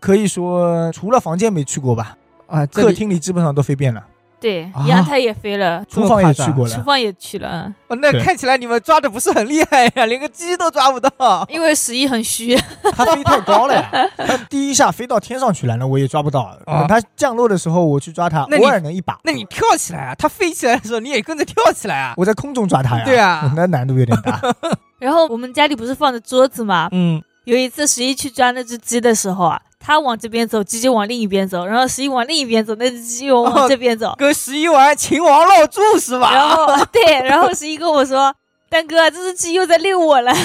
[0.01, 2.17] 可以说除了房间没去过吧，
[2.47, 2.67] 啊？
[2.67, 4.03] 客厅里基本上都飞遍了，
[4.41, 6.75] 对啊，阳台也飞了，厨房也去过了。
[6.75, 11.47] 厨房也去了，哦，那看起来你们抓的不是很厉害呀， 连个鸡都抓不到。
[11.49, 12.57] 因为十一很虚，
[12.97, 16.43] 它飞太高了呀， 它第一下飞到天上去了，那我也抓不到。
[16.43, 19.21] 啊等它降落的时候，我去抓它，偶尔能一把。
[19.23, 22.15] 那你跳起来啊，它飞起来的时候你也跟着跳起来啊。
[22.17, 24.41] 我在空中抓它呀，对啊那难度有点大。
[24.99, 26.89] 然后我们家里不是放着桌子吗？
[26.93, 34.15] 嗯，有一次十一去抓那只鸡的时候啊，他往这边走，鸡就往另一边走，然后十一往另一边走，那只鸡又往这边走。
[34.19, 36.33] 跟十一玩秦王绕柱是吧？
[36.33, 38.33] 然后 对，然后十一跟我说
[38.71, 40.33] ：“丹哥，这只鸡又在遛我了。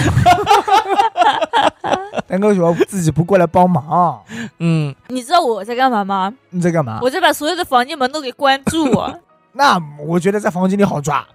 [2.27, 4.21] 丹哥说自己不过来帮忙，
[4.59, 6.33] 嗯，”你知道我在干嘛吗？
[6.49, 6.97] 你在干嘛？
[7.03, 8.91] 我在把所有的房间门都给关住。
[9.57, 11.25] 那我觉得在房间里好抓。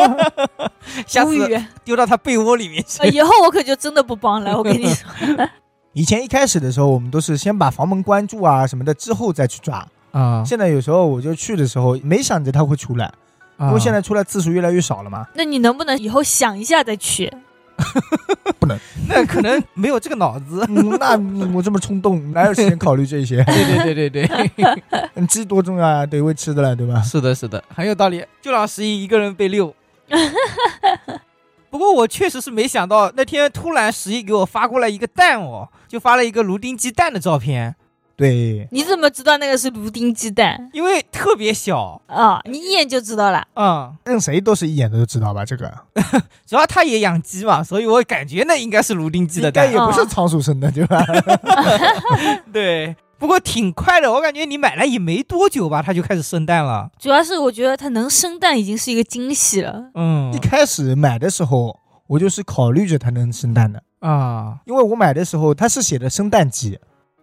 [1.06, 1.64] 下次无语。
[1.82, 3.16] 丢到他被窝里面呃去。
[3.16, 5.08] 以后我可就真的不帮了，我跟你说。
[5.94, 9.84] 以前一开始的时候，我们都是先把房门关住啊什么的，之后再去抓。
[10.12, 13.10] 啊现在有时候我就去的时候，没想着他会出来，
[13.58, 15.26] 因为现在出来次数越来越少了嘛。
[15.34, 17.32] 那你能不能以后想一下再去？
[19.08, 20.64] 那可能没有这个脑子。
[20.68, 23.42] 嗯，那嗯我这么冲动， 哪有时间考虑这些？
[23.44, 24.82] 对对对对对，
[25.14, 27.00] 嗯 鸡多重要啊，得喂吃的了，对吧？
[27.02, 28.24] 是的，是的，很有道理。
[28.40, 29.74] 就让十一一个人被遛。
[31.70, 37.74] 不过我确实是没想到，那天突然十一给我发过来一个蛋哦，就发了一个芦丁鸡蛋的照片，
[38.20, 42.38] 对，你怎么知道那个是芦丁鸡蛋因为特别小，啊？
[42.44, 43.42] 你一眼就知道了。
[43.54, 45.42] 嗯，任谁都是一眼都知道吧？
[45.42, 45.72] 这个
[46.46, 49.86] 主要他也养鸡嘛，所以我感觉那应该是芦丁鸡的蛋 应该也。
[49.90, 51.02] 不是仓鼠生的，对吧？
[52.52, 56.90] 对，不过挺快的，我感觉你买来也没多久吧，它就开始生蛋了。
[56.98, 59.90] 主要是我觉得它能生蛋已经是一个惊喜了。
[59.94, 61.74] 嗯一开始买的时候，
[62.06, 66.78] 我就是考虑着它能生蛋的，啊，因为我买的时候它是写的生蛋鸡，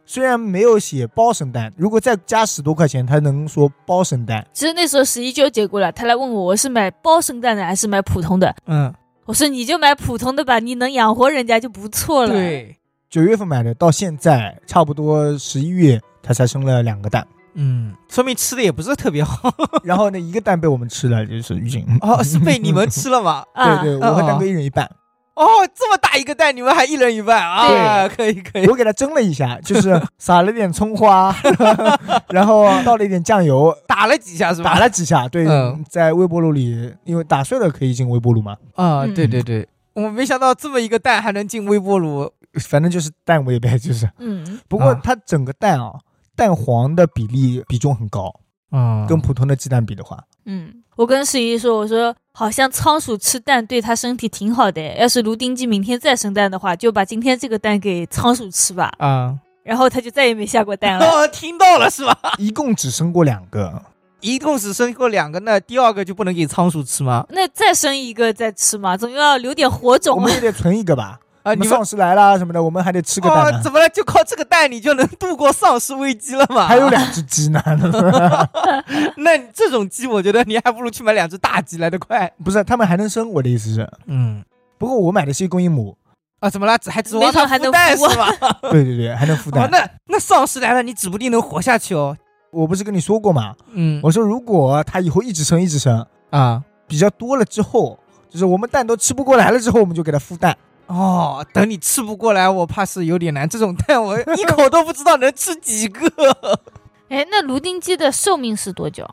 [0.10, 4.48] 虽然没有写包生蛋，如果再加十多块钱，他能说包生蛋。
[4.54, 8.56] 其实那时候十一纠结过了，他来问我我是买包生蛋的还是买普通的。
[8.68, 8.92] 嗯，
[9.26, 12.78] 我说你就买普通的吧，你能养活人家就不错了。，对，
[13.10, 19.54] 九月份买的，到现在差不多十一月，他才生了两个蛋，嗯，说明吃的也不是特别好。
[19.84, 21.86] 然后那一个蛋被我们吃了，就是预警。
[22.00, 23.44] 哦，是被你们吃了吗？
[23.54, 24.90] 啊，对对，我和蛋哥一人一半。
[25.38, 28.08] 哦，这么大一个蛋，你们还一人一半啊？
[28.10, 28.66] 可以可以。
[28.68, 31.34] 我给它蒸了一下， 就是撒了点葱花，
[32.30, 34.74] 然后倒了一点酱油，打了几下是吧？
[34.74, 35.28] 打了几下。
[35.28, 42.32] 对嗯，在微波炉里，因为打碎了可以进微波炉嘛，啊，嗯对对对，我没想到这么一个蛋还能进微波炉。
[42.60, 44.10] 反正就是蛋味呗，就是。
[44.18, 45.94] 嗯，不过啊它整个蛋啊，
[46.36, 48.34] 蛋黄的比例比重很高，
[48.72, 58.92] 啊跟普通的鸡蛋比的话，嗯，我跟十一说，我说好像仓鼠吃蛋对它身体挺好的，要是芦丁鸡明天再生蛋的话，就把今天这个蛋给仓鼠吃吧。
[58.98, 61.06] 啊，然后它就再也没下过蛋了。
[61.06, 62.18] 哦， 听到了是吧？
[62.40, 63.80] 一共只生过两个。
[64.22, 67.24] 一共只生过两个，那第二个就不能给仓鼠吃吗？
[67.30, 70.20] 那再生一个再吃嘛，总要留点火种啊。
[70.20, 71.20] 我们也得存一个吧？
[71.48, 73.88] 啊，你丧尸来啦什么的，我们还得吃个蛋哦，怎么了？
[73.90, 76.68] 就靠这个蛋你就能度过丧尸危机了吗？
[76.68, 77.62] 还有，两只鸡呢，
[79.18, 82.30] 那这种鸡，我觉得你还不如去买两只大鸡来得快。
[82.44, 83.30] 不是，他们还能生。
[83.32, 84.44] 我的意思是，嗯，
[84.78, 85.98] 不过我买的是一公一母，
[86.40, 86.78] 啊，怎么了？
[86.88, 88.58] 还指望它没准还能孵蛋孵啊是吧？
[88.72, 89.70] 对对对，还能孵哦蛋，。
[89.72, 92.16] 那那丧尸来了，你指不定能活下去哦。
[92.52, 93.54] 我不是跟你说过吗？
[93.74, 97.98] 嗯，我说如果它以后一直生一直生，啊，比较多了之后，
[98.30, 100.56] 就是我们蛋都吃不过来了之后，我们就给它孵蛋。
[100.88, 103.48] 哦，等你吃不过来，我怕是有点难。
[103.48, 106.10] 这种 蛋我一口都不知道能吃几个。
[107.10, 109.08] 哎，那芦丁鸡的寿命是多久？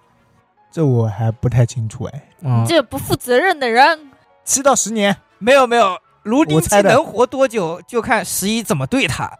[0.72, 4.10] 这我还不太清楚哎，你这不负责任的人。
[4.44, 5.16] 七到十年。
[5.38, 9.30] 没有没有，芦丁鸡能活多久，就看十一怎么对它。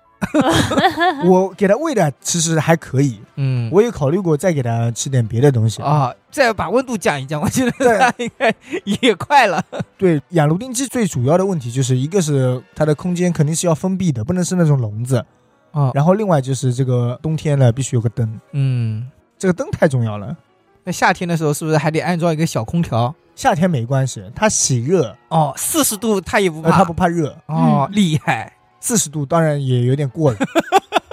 [1.25, 5.83] 我给它喂的其实还可以，嗯我也考虑过再给它吃点别的东西。
[5.83, 8.55] 啊，再把温度降一降，我觉得对它应该
[8.85, 9.63] 也快了。
[9.97, 15.25] 对，养芦丁鸡最主要的问题就是一个是它的空间肯定是要封闭的，不能是那种笼子。
[15.73, 19.07] 啊，然后另外就是这个冬天了，必须有个灯，嗯，
[19.37, 20.37] 这个灯太重要了。
[20.85, 23.13] 那夏天的时候是不是还得安装一个小空调？
[23.35, 27.37] 夏天没关系，它喜热，哦，四十度它也不呃，怕，它不怕热。
[27.47, 28.53] 哦，嗯厉害。
[28.85, 30.39] 四十度当然也有点过了，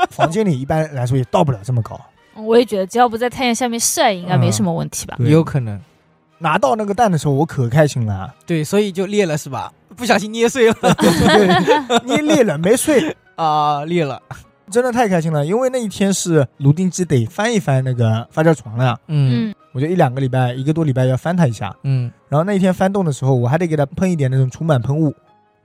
[0.10, 1.98] 房间里一般来说也到不了这么高。
[2.36, 5.16] 我也觉得只要不在太阳下面晒，应该没什么问题吧。
[5.18, 5.80] 对有可能。
[6.38, 9.72] 拿到那个蛋的时候，我可开心了，对，所以就裂了是吧？
[9.96, 14.22] 不小心捏碎了对，捏裂了没碎，啊，裂了。
[14.70, 15.46] 真的太开心了。
[15.46, 21.74] 因为那一天是芦丁鸡得翻一翻那个发酵床了，嗯嗯，我就一两个礼拜，一个多礼拜要翻它一下。
[21.84, 25.14] 嗯然后那一天翻动的时候，我还得给它喷一点那种除螨喷雾，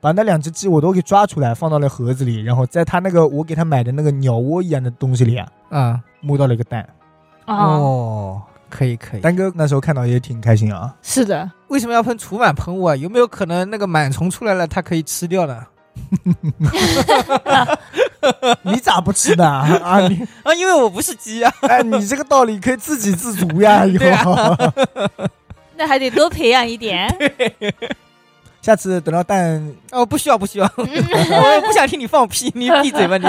[0.00, 6.86] 把那两只鸡我都给抓出来，放到了盒子里，然后在他那个我给他买的那个鸟窝一样的东西里啊，啊摸到了一个蛋。
[7.46, 9.20] 哦，哦，可以可以。
[9.20, 10.94] 丹哥那时候看到也挺开心啊。
[11.02, 12.96] 是的，为什么要喷除螨喷雾啊？
[12.96, 15.64] 有没有可能那个螨虫出来了，它可以吃掉呢？
[18.62, 19.66] 你咋不吃呢 啊？
[19.82, 21.52] 啊你 啊，因为我不是鸡啊。
[21.62, 24.34] 哎，你这个道理可以自给自足呀，以对后。
[25.76, 27.08] 那还得多培养一点。
[28.66, 33.24] 下次等到蛋，哦，不需要不需要， 我不想听你放屁， 你闭嘴吧你。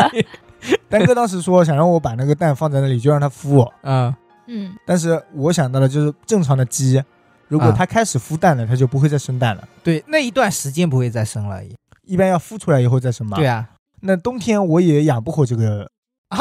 [0.89, 3.71] 丹哥当时说想让我把那个蛋放在那里，就让它孵。
[3.83, 4.11] 嗯
[4.47, 7.03] 嗯，但是我想到了就是正常的鸡，
[7.49, 11.61] 如果啊它开始孵蛋了，它就不会再生蛋了，对，那一段时间不会再生了。
[12.03, 13.37] 一般要孵出来以后再生嘛。
[13.37, 13.69] 对啊，
[14.01, 15.87] 那冬天我也养不活这个，
[16.29, 16.39] 啊，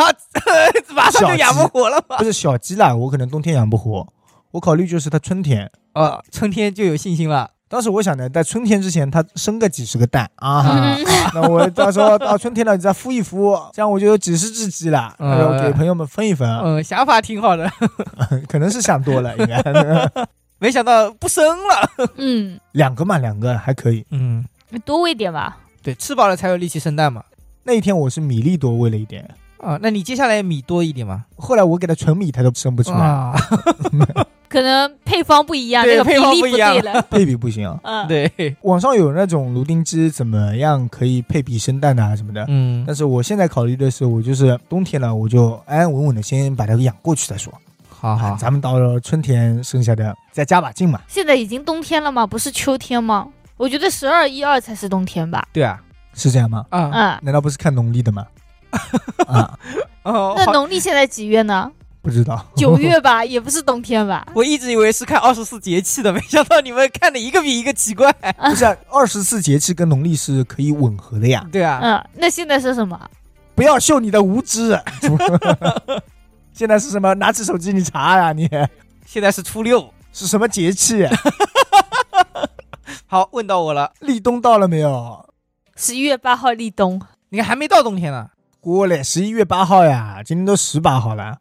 [0.94, 2.24] 马上就养不活了吗不？
[2.24, 4.08] 是小鸡啦，我可能冬天养不活。
[4.52, 5.70] 我考虑就是它春天。
[5.92, 7.50] 啊，春天就有信心了。
[7.68, 11.04] 当时我想呢，在春天之前它生个几十个蛋啊，嗯
[11.34, 16.48] 那我到时候到春天了，你再孵一孵，这样我就有几十只鸡了，嗯然后给朋友们分一分。
[16.60, 17.70] 嗯，想法挺好的，
[18.48, 19.60] 可能是想多了，应该
[20.58, 22.08] 没想到不生了。
[22.16, 24.06] 嗯，两个嘛，两个还可以。
[24.10, 24.44] 嗯，
[24.84, 25.58] 多喂点吧。
[25.82, 27.22] 对，吃饱了才有力气生蛋嘛。
[27.64, 31.24] 那一天我是米粒多喂了一点，啊，那你接下来米多一点嘛？
[31.36, 33.34] 后来我给它纯米，它都生不出来，啊，
[34.48, 37.02] 可能配方不一样，对那个比配方例不一样对了。
[37.10, 37.78] 配比不行。
[37.82, 47.52] 嗯，对，网上有那种芦丁鸡怎么样可以配比生蛋啊什么的，嗯但是我现在考虑的是，我就是冬天了，我就安安稳稳的先把它养过去再说。
[47.88, 51.00] 好好，咱们到了春天剩下的再加把劲嘛。
[51.08, 52.26] 现在已经冬天了吗？
[52.26, 53.26] 不是秋天吗？
[53.56, 55.48] 我觉得十二一二才是冬天吧。
[55.52, 55.80] 对啊，
[56.14, 56.66] 是这样吗？
[56.70, 58.26] 啊，嗯，难道不是看农历的吗？
[59.26, 59.58] 啊，
[60.02, 61.72] 哦，那农历现在几月呢？
[62.06, 62.46] 不知道。
[62.54, 64.24] 九月吧， 也不是冬天吧？
[64.32, 68.12] 我一直以为是看二十四节气的，没想到你们看的一个比一个奇怪。
[68.48, 71.44] 不是二十四节气跟农历是可以吻合的呀！
[71.50, 72.96] 对啊，嗯，那现在是什么？
[73.56, 74.80] 不要秀你的无知。
[76.54, 77.12] 现在是什么？
[77.14, 78.48] 拿起手机你查呀、你
[79.04, 79.92] 现在是初六。
[80.12, 81.04] 是什么节气？
[83.06, 85.28] 好，问到我了，立冬到了没有？
[85.74, 87.02] 十一月八号立冬。
[87.30, 88.28] 你看还没到冬天呢。
[88.60, 91.36] 过嘞，十一月八号呀，今天都十八号了。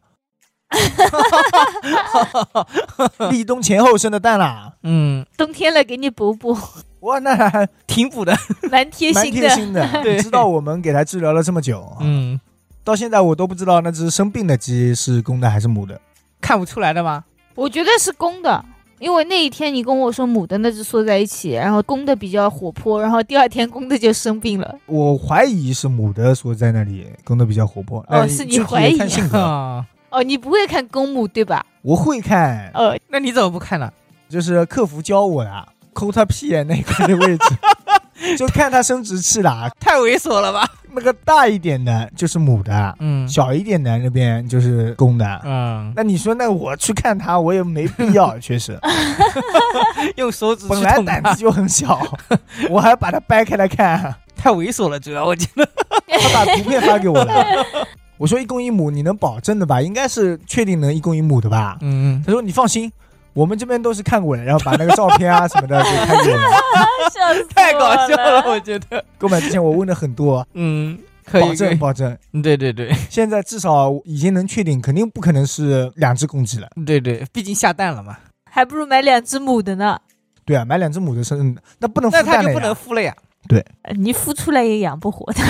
[3.30, 6.56] 立冬前后生的蛋啦，嗯，冬天了，给你补补，
[7.00, 8.36] 哇，那还挺补的。
[8.70, 9.22] 蛮贴心的。
[9.22, 10.02] 蛮贴心的。
[10.02, 12.38] 对 你知道我们给它治疗了这么久，嗯，
[12.82, 16.00] 到现在我都不知道那只生病的鸡是公的还是母的。
[16.40, 17.24] 看不出来的吗？
[17.54, 18.62] 我觉得是公的，
[18.98, 24.74] 因为那一天你跟我说母的那只缩在一起，然后公的比较活泼，然后第二天公的就生病了。
[24.86, 28.04] 我怀疑是母的缩在那里，公的比较活泼。
[28.08, 29.86] 哦是你怀疑看性格，啊，
[30.16, 31.62] 哦，你不会看公母对吧？
[31.82, 33.92] 我会看，呃，那你怎么不看呢？
[34.30, 37.44] 就是客服教我的，抠他屁眼那块的位置，
[38.38, 39.68] 就看他生殖器了。
[39.78, 40.66] 太猥琐了吧？
[40.92, 45.40] 那个大一点的就是母的，嗯小一点的那边就是公的。
[45.44, 48.80] 嗯，那你说，那我去看他，我也没必要， 确实，
[50.16, 52.00] 用手指本来胆子，就很小，
[52.70, 55.68] 我还把它掰开来看，太猥琐了，主要我觉得。
[56.18, 57.44] 他把图片发给我了。
[58.18, 59.80] 我说一公一母，你能保证的吧？
[59.80, 61.76] 应该是确定能一公一母的吧？
[61.82, 62.90] 嗯嗯，他说你放心，
[63.34, 66.48] 我们这边都是看过的，然后把那个照片啊什么的给看过了。
[67.12, 69.04] 笑死太搞笑了，我觉得。
[69.18, 72.16] 购买之前我问了很多，嗯，可以，保证保证。
[72.42, 76.68] 对对对现在至少已经能确定，肯定不可能是两只公鸡了。
[76.86, 78.16] 对对，毕竟下蛋了嘛，
[78.50, 79.98] 还不如买两只母的呢。
[80.44, 83.14] 对啊，买两只母的生，那不能孵那它就不蛋了呀能孵了呀。
[83.48, 83.64] 对
[83.96, 85.40] 你孵出来也养不活的。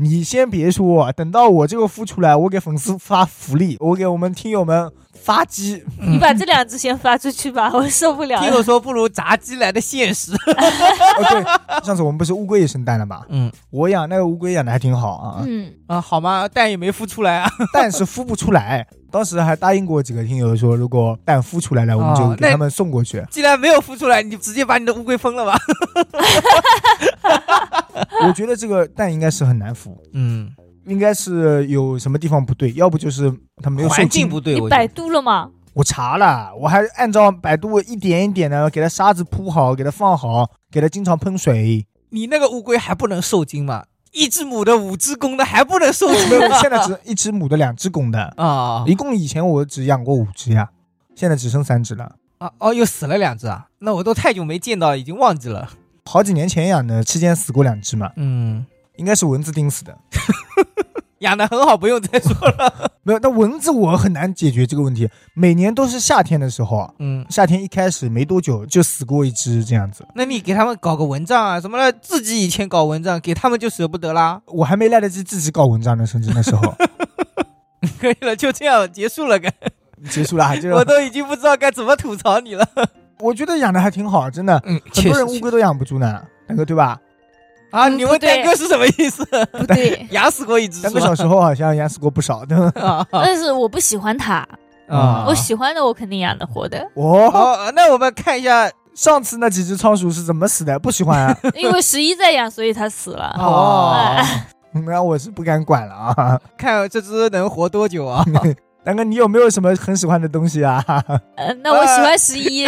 [0.00, 5.84] 你先别说，等到我这个孵出来，我给粉丝发福利，我给我们听友们发鸡。
[6.00, 8.46] 你把这两只先发出去吧， 我受不了了。
[8.46, 10.32] 听友说不如炸鸡来的现实。
[10.40, 13.20] 哦，对，上次我们不是乌龟也生蛋了吗？
[13.28, 16.48] 嗯我养那个乌龟养的还挺好啊，嗯，啊，好吗？
[16.48, 17.50] 蛋也没孵出来啊。
[17.74, 18.86] 蛋是孵不出来。
[19.10, 23.24] 当时还答应过几个听友说，如果蛋孵出来了，我们就给他们送过去。
[23.30, 25.56] 既然没有孵出来，你就直接把你的乌龟封了吧。
[28.26, 30.50] 我觉得这个蛋应该是很难孵，嗯，
[30.86, 33.32] 应该是有什么地方不对，要不就是
[33.62, 34.02] 它没有受精。
[34.02, 35.50] 环境不对，你百度了吗？
[35.72, 41.86] 我查了，我还按照百度一点一点的给它沙子铺好，给它放好，给它经常喷水。
[42.10, 43.84] 你那个乌龟还不能受精吗？
[44.12, 46.58] 一只母的，五只公的，还不能受没精有，吗？
[46.60, 50.68] 现在只一只母的，两只公的，啊一共以前我只养过五只呀，
[51.14, 52.16] 现在只剩三只了。
[52.38, 53.66] 啊哦，又死了两只啊！
[53.80, 55.68] 那我都太久没见到，已经忘记了。
[56.06, 58.64] 好几年前养的，期间死过两只嘛，嗯，
[58.96, 59.96] 应该是蚊子叮死的。
[61.20, 62.90] 养的很好，不用再说了。
[63.02, 65.08] 没有，那蚊子我很难解决这个问题。
[65.34, 70.06] 每年都是夏天的时候啊，嗯，夏天一开始没多久就死过一只这样子。
[70.14, 74.40] 那你给他们搞个蚊帐啊，什么的，自己以前搞蚊帐，给他们就舍不得啦。
[74.46, 76.74] 我还没来得及自己搞蚊帐呢，甚至那时候
[77.98, 79.52] 可以了，就这样结束了，该
[80.10, 82.66] 结束了，就我都已经不知道该怎么吐槽你了。
[83.18, 86.98] 我觉得养的还挺好，真的，嗯，很多人乌龟都养不住呢，大哥对吧？
[87.70, 89.24] 啊，嗯你问不对蛋哥是什么意思？
[89.52, 92.56] 不对， 养死过一只丹哥小时候好像养死过不少的。
[92.80, 94.46] 啊 但是我不喜欢它，
[94.88, 100.78] 啊我喜欢的我肯定养得活的，哦，那我们看一下上次那几只仓鼠是怎么死的？
[100.78, 101.36] 不喜欢啊？
[101.54, 103.34] 因为十一在养，所以它死了。
[103.38, 104.16] 哦，
[104.86, 106.40] 那我是不敢管了啊。
[106.58, 108.24] 看这只能活多久啊？
[108.82, 110.82] 丹哥，你有没有什么很喜欢的东西啊？
[111.36, 112.64] 呃，那我喜欢十一，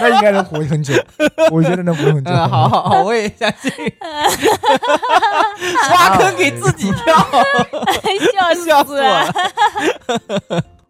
[0.00, 0.92] 那应该能活很久，
[1.52, 2.30] 我觉得能活很久。
[2.30, 3.70] 嗯，好好好，我也相信。
[5.92, 7.14] 挖坑给自己跳，
[8.32, 9.24] 笑笑死我死了。
[9.24, 9.32] 了。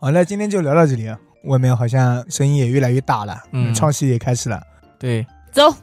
[0.01, 1.13] 好，那今天就聊到这里。
[1.45, 4.59] 外面好像声音也越来越大了，嗯唱戏也开始了。
[4.99, 5.75] 对， 走，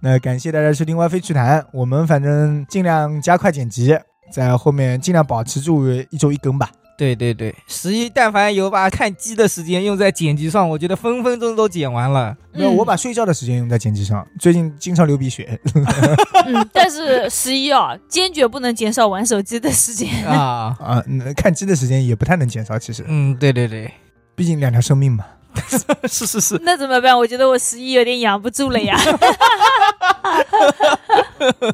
[0.00, 3.94] 那感谢大家收听《歪飞趣谈》，我们反正尽量加快剪辑，
[4.32, 6.70] 在后面尽量保持住一周一更吧。
[7.00, 12.36] 对对对，十一但凡有把看鸡的时间用在剪辑上，我觉得分分钟都剪完了。
[12.52, 15.58] 没有，嗯我把睡觉的时间用在剪辑上，最近经常流鼻血。
[16.44, 20.26] 嗯，但是十一啊，坚决不能减少玩手机的时间。
[20.26, 23.90] 啊， 啊，嗯看鸡的时间也不太能减少，其实，嗯，对对对，
[24.34, 25.24] 毕竟两条生命嘛。
[26.06, 27.16] 是是是，那怎么办？
[27.16, 28.96] 我觉得我十一有点养不住了呀。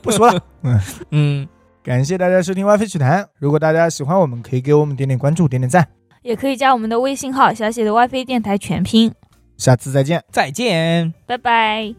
[0.03, 1.49] 不说了，嗯，嗯，
[1.87, 3.23] 感谢大家收听《WiFi 趣谈》。
[3.39, 5.87] 如果大家喜欢我们，可以给我们点点关注，点点赞。
[6.23, 9.15] 也可以加我们的微信号“小写的 WiFi 电台全拼
[9.57, 10.21] 下次再见。
[10.33, 11.95] 再见。”，拜拜。